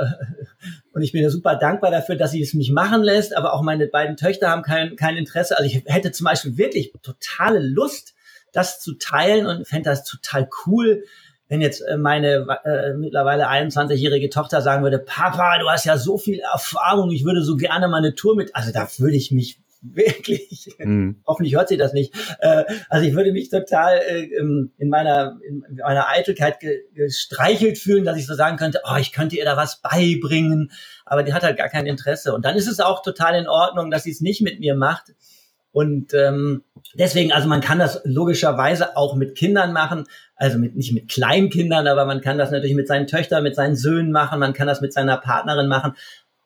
[0.93, 3.35] und ich bin ja super dankbar dafür, dass sie es mich machen lässt.
[3.35, 5.57] Aber auch meine beiden Töchter haben kein, kein Interesse.
[5.57, 8.15] Also ich hätte zum Beispiel wirklich totale Lust,
[8.53, 11.03] das zu teilen und fände das total cool,
[11.51, 16.17] wenn jetzt äh, meine äh, mittlerweile 21-jährige Tochter sagen würde, Papa, du hast ja so
[16.17, 19.59] viel Erfahrung, ich würde so gerne mal eine Tour mit, also da würde ich mich
[19.81, 20.69] wirklich.
[20.77, 21.21] Mhm.
[21.27, 22.13] Hoffentlich hört sie das nicht.
[22.39, 26.59] Äh, also ich würde mich total äh, in meiner in meiner Eitelkeit
[26.93, 30.71] gestreichelt fühlen, dass ich so sagen könnte, oh, ich könnte ihr da was beibringen,
[31.03, 32.33] aber die hat halt gar kein Interesse.
[32.33, 35.13] Und dann ist es auch total in Ordnung, dass sie es nicht mit mir macht.
[35.73, 40.05] Und ähm, deswegen, also man kann das logischerweise auch mit Kindern machen,
[40.35, 43.75] also mit nicht mit Kleinkindern, aber man kann das natürlich mit seinen Töchtern, mit seinen
[43.75, 45.93] Söhnen machen, man kann das mit seiner Partnerin machen.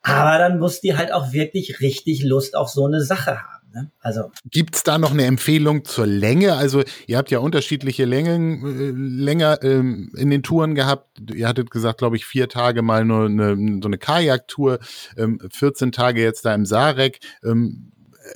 [0.02, 3.56] Aber dann muss die halt auch wirklich richtig Lust auf so eine Sache haben.
[3.76, 3.92] Ne?
[4.00, 6.54] Also gibt's da noch eine Empfehlung zur Länge?
[6.54, 11.20] Also ihr habt ja unterschiedliche Längen äh, länger ähm, in den Touren gehabt.
[11.34, 14.80] Ihr hattet gesagt, glaube ich, vier Tage mal nur eine, so eine Kajaktour,
[15.18, 17.20] ähm, 14 Tage jetzt da im Sarek.
[17.44, 17.92] Ähm,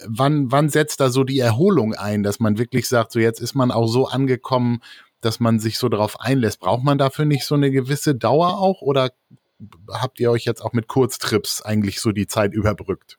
[0.06, 3.56] wann, wann setzt da so die Erholung ein, dass man wirklich sagt, so jetzt ist
[3.56, 4.82] man auch so angekommen,
[5.22, 6.60] dass man sich so darauf einlässt?
[6.60, 9.12] Braucht man dafür nicht so eine gewisse Dauer auch oder
[9.90, 13.18] habt ihr euch jetzt auch mit Kurztrips eigentlich so die Zeit überbrückt?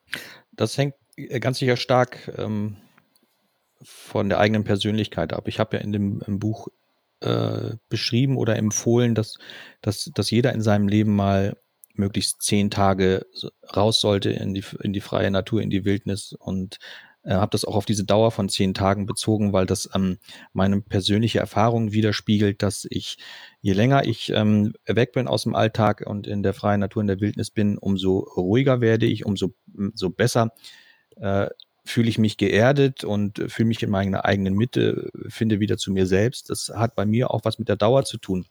[0.53, 2.77] Das hängt äh, ganz sicher stark ähm,
[3.83, 5.49] von der eigenen Persönlichkeit ab.
[5.49, 6.69] Ich habe ja in dem Buch
[7.21, 9.37] äh, beschrieben oder empfohlen, dass,
[9.83, 11.57] dass, dass jeder in seinem Leben mal
[12.01, 13.27] möglichst zehn Tage
[13.77, 16.79] raus sollte in die, in die freie Natur, in die Wildnis und
[17.23, 20.19] äh, habe das auch auf diese Dauer von zehn Tagen bezogen, weil das ähm,
[20.53, 23.19] meine persönliche Erfahrung widerspiegelt, dass ich,
[23.61, 27.09] je länger ich ähm, weg bin aus dem Alltag und in der freien Natur, in
[27.09, 29.53] der Wildnis bin, umso ruhiger werde ich, umso
[29.95, 30.53] so besser
[31.17, 31.49] äh,
[31.85, 36.07] fühle ich mich geerdet und fühle mich in meiner eigenen Mitte, finde wieder zu mir
[36.07, 36.51] selbst.
[36.51, 38.47] Das hat bei mir auch was mit der Dauer zu tun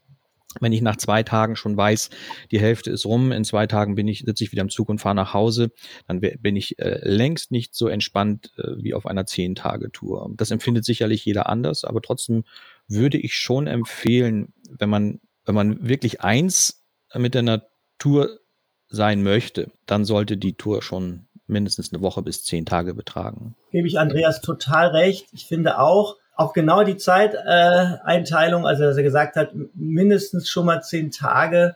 [0.59, 2.09] wenn ich nach zwei Tagen schon weiß,
[2.51, 4.99] die Hälfte ist rum, in zwei Tagen bin ich, sitze ich wieder im Zug und
[4.99, 5.71] fahre nach Hause,
[6.07, 10.31] dann bin ich äh, längst nicht so entspannt äh, wie auf einer Zehn-Tage-Tour.
[10.35, 12.45] Das empfindet sicherlich jeder anders, aber trotzdem
[12.87, 16.83] würde ich schon empfehlen, wenn man, wenn man wirklich eins
[17.13, 18.39] mit der Natur
[18.87, 23.55] sein möchte, dann sollte die Tour schon mindestens eine Woche bis zehn Tage betragen.
[23.71, 25.27] Gebe ich Andreas total recht.
[25.31, 30.81] Ich finde auch, auch genau die Zeiteinteilung, also dass er gesagt hat, mindestens schon mal
[30.81, 31.75] zehn Tage,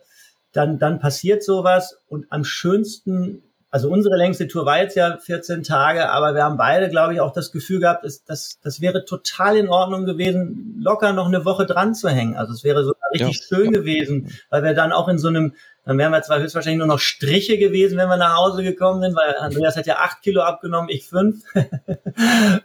[0.54, 1.98] dann, dann passiert sowas.
[2.08, 6.56] Und am schönsten, also unsere längste Tour war jetzt ja 14 Tage, aber wir haben
[6.56, 10.78] beide, glaube ich, auch das Gefühl gehabt, dass, das, das wäre total in Ordnung gewesen,
[10.80, 12.38] locker noch eine Woche dran zu hängen.
[12.38, 13.58] Also es wäre so richtig ja.
[13.58, 15.56] schön gewesen, weil wir dann auch in so einem
[15.86, 19.16] dann wären wir zwar höchstwahrscheinlich nur noch Striche gewesen, wenn wir nach Hause gekommen sind,
[19.16, 21.44] weil Andreas hat ja acht Kilo abgenommen, ich fünf.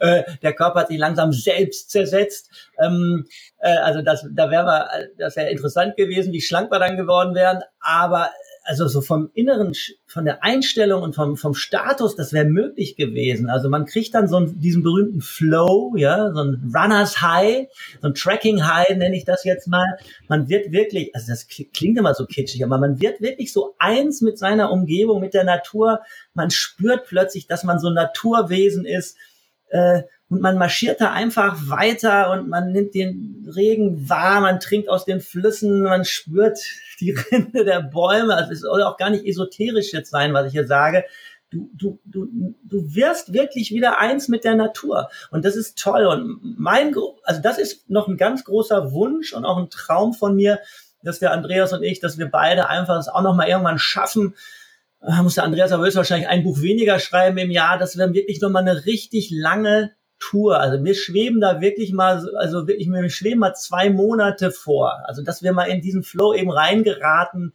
[0.01, 2.51] Äh, der Körper hat sich langsam selbst zersetzt.
[2.81, 3.27] Ähm,
[3.59, 7.35] äh, also das, da wäre wir, das wäre interessant gewesen, wie schlank wir dann geworden
[7.35, 7.63] wären.
[7.81, 8.31] Aber
[8.69, 9.73] also so vom Inneren,
[10.07, 13.49] von der Einstellung und vom, vom Status, das wäre möglich gewesen.
[13.49, 17.69] Also man kriegt dann so einen, diesen berühmten Flow, ja, so ein Runners High,
[18.03, 19.97] so ein Tracking High nenne ich das jetzt mal.
[20.29, 24.21] Man wird wirklich, also das klingt immer so kitschig, aber man wird wirklich so eins
[24.21, 26.01] mit seiner Umgebung, mit der Natur.
[26.35, 29.17] Man spürt plötzlich, dass man so ein Naturwesen ist.
[29.71, 34.91] Äh, und man marschiert da einfach weiter und man nimmt den Regen wahr, man trinkt
[34.91, 36.59] aus den Flüssen, man spürt
[37.01, 38.35] die Rinde der Bäume.
[38.35, 41.05] Also es soll auch gar nicht esoterisch jetzt sein, was ich hier sage.
[41.51, 45.09] Du, du, du, du wirst wirklich wieder eins mit der Natur.
[45.31, 46.05] Und das ist toll.
[46.05, 50.37] Und mein, also das ist noch ein ganz großer Wunsch und auch ein Traum von
[50.37, 50.61] mir,
[51.03, 54.35] dass wir Andreas und ich, dass wir beide einfach das auch noch mal irgendwann schaffen,
[55.01, 58.51] muss der Andreas aber wahrscheinlich ein Buch weniger schreiben im Jahr, dass wir wirklich noch
[58.51, 60.59] mal eine richtig lange Tour.
[60.61, 65.03] Also wir schweben da wirklich mal, also wirklich, wir schweben mal zwei Monate vor.
[65.05, 67.53] Also dass wir mal in diesen Flow eben reingeraten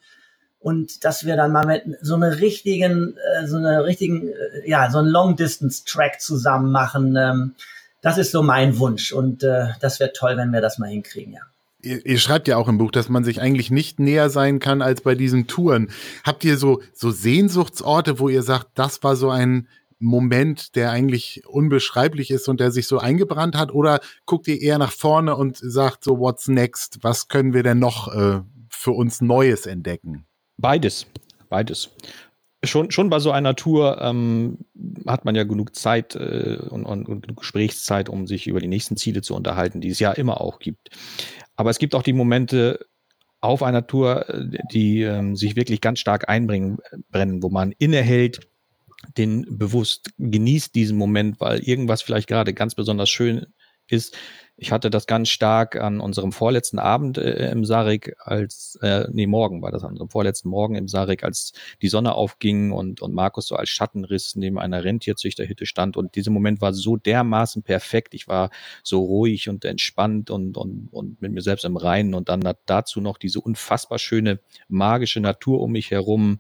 [0.60, 4.89] und dass wir dann mal mit so einer richtigen, äh, so einer richtigen, äh, ja,
[4.89, 7.18] so einen Long-Distance-Track zusammen machen.
[7.18, 7.56] Ähm,
[8.02, 11.34] das ist so mein Wunsch und äh, das wäre toll, wenn wir das mal hinkriegen,
[11.34, 11.41] ja.
[11.84, 14.81] Ihr, ihr schreibt ja auch im Buch, dass man sich eigentlich nicht näher sein kann
[14.81, 15.89] als bei diesen Touren.
[16.23, 19.67] Habt ihr so, so Sehnsuchtsorte, wo ihr sagt, das war so ein
[19.99, 23.73] Moment, der eigentlich unbeschreiblich ist und der sich so eingebrannt hat?
[23.73, 26.99] Oder guckt ihr eher nach vorne und sagt so, what's next?
[27.01, 30.25] Was können wir denn noch äh, für uns Neues entdecken?
[30.57, 31.07] Beides,
[31.49, 31.89] beides.
[32.65, 34.59] Schon, schon bei so einer Tour ähm,
[35.05, 38.95] hat man ja genug Zeit äh, und, und, und Gesprächszeit, um sich über die nächsten
[38.95, 40.89] Ziele zu unterhalten, die es ja immer auch gibt.
[41.56, 42.86] Aber es gibt auch die Momente
[43.41, 46.78] auf einer Tour, äh, die ähm, sich wirklich ganz stark einbringen,
[47.12, 48.47] brennen, wo man innehält,
[49.18, 53.47] den bewusst genießt diesen Moment, weil irgendwas vielleicht gerade ganz besonders schön
[53.88, 54.16] ist.
[54.56, 59.26] Ich hatte das ganz stark an unserem vorletzten Abend äh, im Sarik, als, äh, nee,
[59.26, 63.16] morgen war das, an unserem vorletzten Morgen im Sarik, als die Sonne aufging und, und
[63.16, 65.97] Markus so als Schattenriss neben einer Rentierzüchterhütte stand.
[65.97, 68.14] Und dieser Moment war so dermaßen perfekt.
[68.14, 68.51] Ich war
[68.84, 72.14] so ruhig und entspannt und, und, und mit mir selbst im Reinen.
[72.14, 76.39] Und dann dazu noch diese unfassbar schöne, magische Natur um mich herum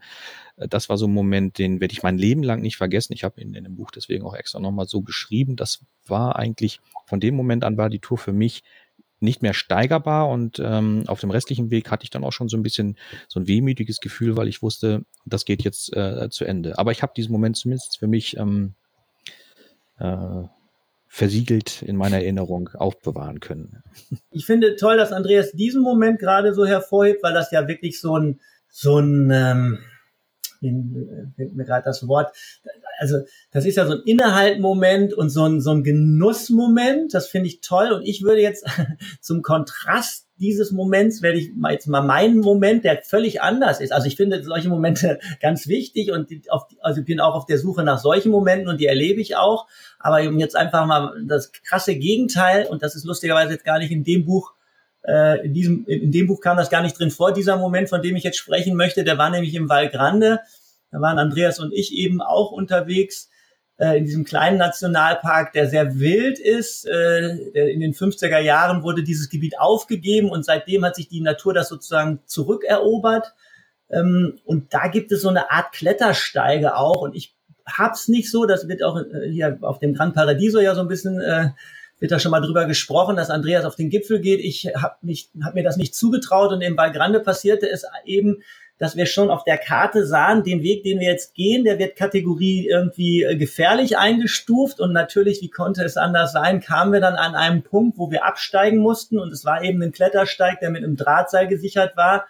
[0.57, 3.13] das war so ein Moment, den werde ich mein Leben lang nicht vergessen.
[3.13, 5.55] Ich habe ihn in dem Buch deswegen auch extra nochmal so geschrieben.
[5.55, 8.63] Das war eigentlich, von dem Moment an war die Tour für mich
[9.19, 12.57] nicht mehr steigerbar und ähm, auf dem restlichen Weg hatte ich dann auch schon so
[12.57, 12.97] ein bisschen
[13.27, 16.77] so ein wehmütiges Gefühl, weil ich wusste, das geht jetzt äh, zu Ende.
[16.77, 18.73] Aber ich habe diesen Moment zumindest für mich ähm,
[19.97, 20.43] äh,
[21.07, 23.81] versiegelt in meiner Erinnerung aufbewahren können.
[24.29, 28.17] Ich finde toll, dass Andreas diesen Moment gerade so hervorhebt, weil das ja wirklich so
[28.17, 29.79] ein so ein ähm,
[31.35, 32.35] fehlt mir gerade das Wort.
[32.99, 33.17] Also
[33.51, 37.13] das ist ja so ein Innehaltmoment und so ein, so ein Genussmoment.
[37.13, 37.91] Das finde ich toll.
[37.91, 38.65] Und ich würde jetzt
[39.21, 43.93] zum Kontrast dieses Moments werde ich mal jetzt mal meinen Moment, der völlig anders ist.
[43.93, 47.57] Also ich finde solche Momente ganz wichtig und auf, also ich bin auch auf der
[47.57, 49.67] Suche nach solchen Momenten und die erlebe ich auch.
[49.99, 54.03] Aber jetzt einfach mal das krasse Gegenteil und das ist lustigerweise jetzt gar nicht in
[54.03, 54.53] dem Buch
[55.03, 58.01] äh, in, diesem, in dem Buch kam das gar nicht drin vor, dieser Moment, von
[58.01, 59.03] dem ich jetzt sprechen möchte.
[59.03, 60.39] Der war nämlich im Val Grande.
[60.91, 63.29] Da waren Andreas und ich eben auch unterwegs
[63.77, 66.87] äh, in diesem kleinen Nationalpark, der sehr wild ist.
[66.87, 67.35] Äh,
[67.71, 71.69] in den 50er Jahren wurde dieses Gebiet aufgegeben und seitdem hat sich die Natur das
[71.69, 73.33] sozusagen zurückerobert.
[73.89, 77.01] Ähm, und da gibt es so eine Art Klettersteige auch.
[77.01, 77.35] Und ich
[77.65, 80.87] hab's nicht so, das wird auch äh, hier auf dem Gran Paradiso ja so ein
[80.87, 81.49] bisschen äh,
[81.99, 84.39] wird da schon mal drüber gesprochen, dass Andreas auf den Gipfel geht.
[84.39, 84.95] Ich habe
[85.41, 88.43] hab mir das nicht zugetraut und im Valgrande passierte es eben,
[88.79, 91.95] dass wir schon auf der Karte sahen, den Weg, den wir jetzt gehen, der wird
[91.95, 97.15] Kategorie irgendwie äh, gefährlich eingestuft und natürlich, wie konnte es anders sein, kamen wir dann
[97.15, 100.83] an einem Punkt, wo wir absteigen mussten und es war eben ein Klettersteig, der mit
[100.83, 102.25] einem Drahtseil gesichert war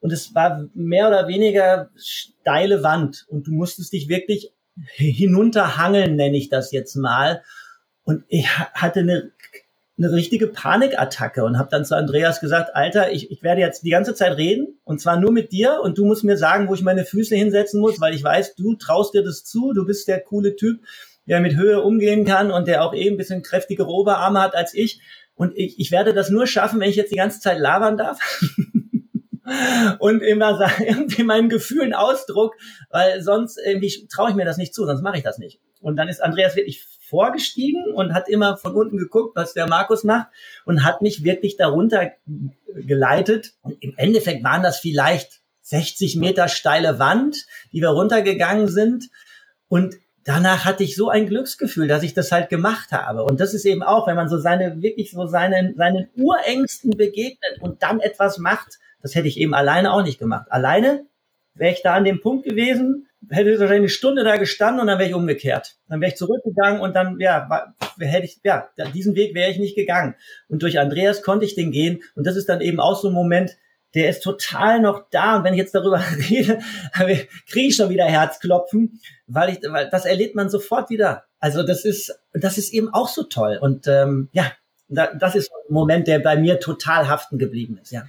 [0.00, 4.52] und es war mehr oder weniger steile Wand und du musstest dich wirklich
[4.94, 7.42] hinunterhangeln, nenne ich das jetzt mal.
[8.06, 9.32] Und ich hatte eine,
[9.98, 13.90] eine richtige Panikattacke und habe dann zu Andreas gesagt, Alter, ich, ich werde jetzt die
[13.90, 16.82] ganze Zeit reden und zwar nur mit dir und du musst mir sagen, wo ich
[16.82, 20.20] meine Füße hinsetzen muss, weil ich weiß, du traust dir das zu, du bist der
[20.20, 20.84] coole Typ,
[21.26, 24.72] der mit Höhe umgehen kann und der auch eben ein bisschen kräftigere Oberarme hat als
[24.72, 25.00] ich.
[25.34, 28.20] Und ich, ich werde das nur schaffen, wenn ich jetzt die ganze Zeit labern darf.
[29.98, 32.54] und immer sagen, irgendwie meinen Gefühlen Ausdruck,
[32.90, 35.58] weil sonst irgendwie traue ich mir das nicht zu, sonst mache ich das nicht.
[35.80, 40.04] Und dann ist Andreas wirklich vorgestiegen und hat immer von unten geguckt, was der Markus
[40.04, 40.28] macht
[40.64, 42.12] und hat mich wirklich darunter
[42.66, 43.54] geleitet.
[43.62, 49.10] Und im Endeffekt waren das vielleicht 60 Meter steile Wand, die wir runtergegangen sind.
[49.68, 53.24] Und danach hatte ich so ein Glücksgefühl, dass ich das halt gemacht habe.
[53.24, 57.60] Und das ist eben auch, wenn man so seine, wirklich so seinen, seinen Urängsten begegnet
[57.60, 60.46] und dann etwas macht, das hätte ich eben alleine auch nicht gemacht.
[60.50, 61.06] Alleine
[61.56, 64.86] wäre ich da an dem Punkt gewesen, hätte ich wahrscheinlich eine Stunde da gestanden und
[64.86, 65.76] dann wäre ich umgekehrt.
[65.88, 67.48] Dann wäre ich zurückgegangen und dann, ja,
[67.98, 70.14] hätte ich, ja, diesen Weg wäre ich nicht gegangen.
[70.48, 72.02] Und durch Andreas konnte ich den gehen.
[72.14, 73.56] Und das ist dann eben auch so ein Moment,
[73.94, 75.36] der ist total noch da.
[75.36, 76.58] Und wenn ich jetzt darüber rede,
[77.48, 81.24] kriege ich schon wieder Herzklopfen, weil ich, weil das erlebt man sofort wieder.
[81.40, 83.58] Also das ist, das ist eben auch so toll.
[83.60, 84.52] Und ähm, ja,
[84.88, 88.04] das ist ein Moment, der bei mir total haften geblieben ist, ja.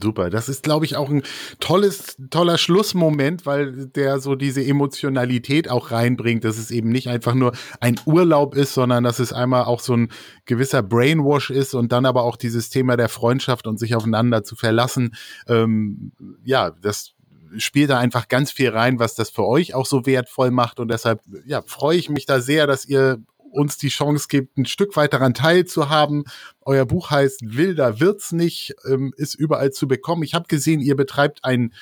[0.00, 1.22] Super, das ist, glaube ich, auch ein
[1.60, 7.34] tolles, toller Schlussmoment, weil der so diese Emotionalität auch reinbringt, dass es eben nicht einfach
[7.34, 10.08] nur ein Urlaub ist, sondern dass es einmal auch so ein
[10.46, 14.56] gewisser Brainwash ist und dann aber auch dieses Thema der Freundschaft und sich aufeinander zu
[14.56, 15.14] verlassen.
[15.46, 16.12] Ähm,
[16.42, 17.12] ja, das
[17.58, 20.90] spielt da einfach ganz viel rein, was das für euch auch so wertvoll macht und
[20.90, 23.22] deshalb ja, freue ich mich da sehr, dass ihr
[23.52, 26.24] uns die Chance gibt, ein Stück weit daran teilzuhaben.
[26.62, 30.22] Euer Buch heißt Wilder wird's nicht, ähm, ist überall zu bekommen.
[30.22, 31.72] Ich habe gesehen, ihr betreibt einen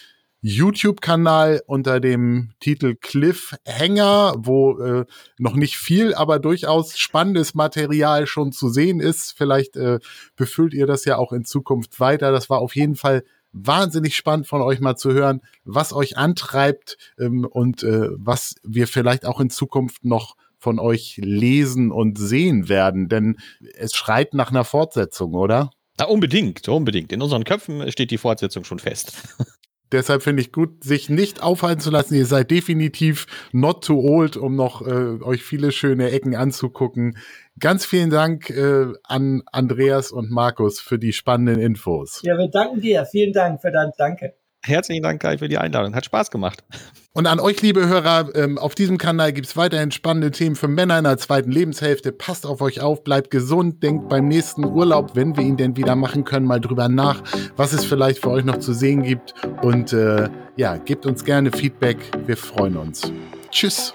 [0.42, 5.04] YouTube-Kanal unter dem Titel Cliffhanger, wo äh,
[5.38, 9.32] noch nicht viel, aber durchaus spannendes Material schon zu sehen ist.
[9.36, 9.98] Vielleicht äh,
[10.36, 12.32] befüllt ihr das ja auch in Zukunft weiter.
[12.32, 16.96] Das war auf jeden Fall wahnsinnig spannend von euch mal zu hören, was euch antreibt
[17.18, 22.68] ähm, und äh, was wir vielleicht auch in Zukunft noch von euch lesen und sehen
[22.68, 23.36] werden, denn
[23.74, 25.70] es schreit nach einer Fortsetzung, oder?
[25.98, 27.12] Na, unbedingt, unbedingt.
[27.12, 29.12] In unseren Köpfen steht die Fortsetzung schon fest.
[29.92, 32.14] Deshalb finde ich gut, sich nicht aufhalten zu lassen.
[32.14, 37.18] Ihr seid definitiv not too old, um noch äh, euch viele schöne Ecken anzugucken.
[37.58, 42.20] Ganz vielen Dank äh, an Andreas und Markus für die spannenden Infos.
[42.22, 43.04] Ja, wir danken dir.
[43.04, 44.34] Vielen Dank für dein Danke.
[44.62, 45.94] Herzlichen Dank, Kai, für die Einladung.
[45.94, 46.62] Hat Spaß gemacht.
[47.12, 50.68] Und an euch, liebe Hörer, ähm, auf diesem Kanal gibt es weiterhin spannende Themen für
[50.68, 52.12] Männer in der zweiten Lebenshälfte.
[52.12, 55.96] Passt auf euch auf, bleibt gesund, denkt beim nächsten Urlaub, wenn wir ihn denn wieder
[55.96, 57.22] machen können, mal drüber nach,
[57.56, 59.34] was es vielleicht für euch noch zu sehen gibt.
[59.62, 61.96] Und äh, ja, gebt uns gerne Feedback.
[62.26, 63.10] Wir freuen uns.
[63.50, 63.94] Tschüss.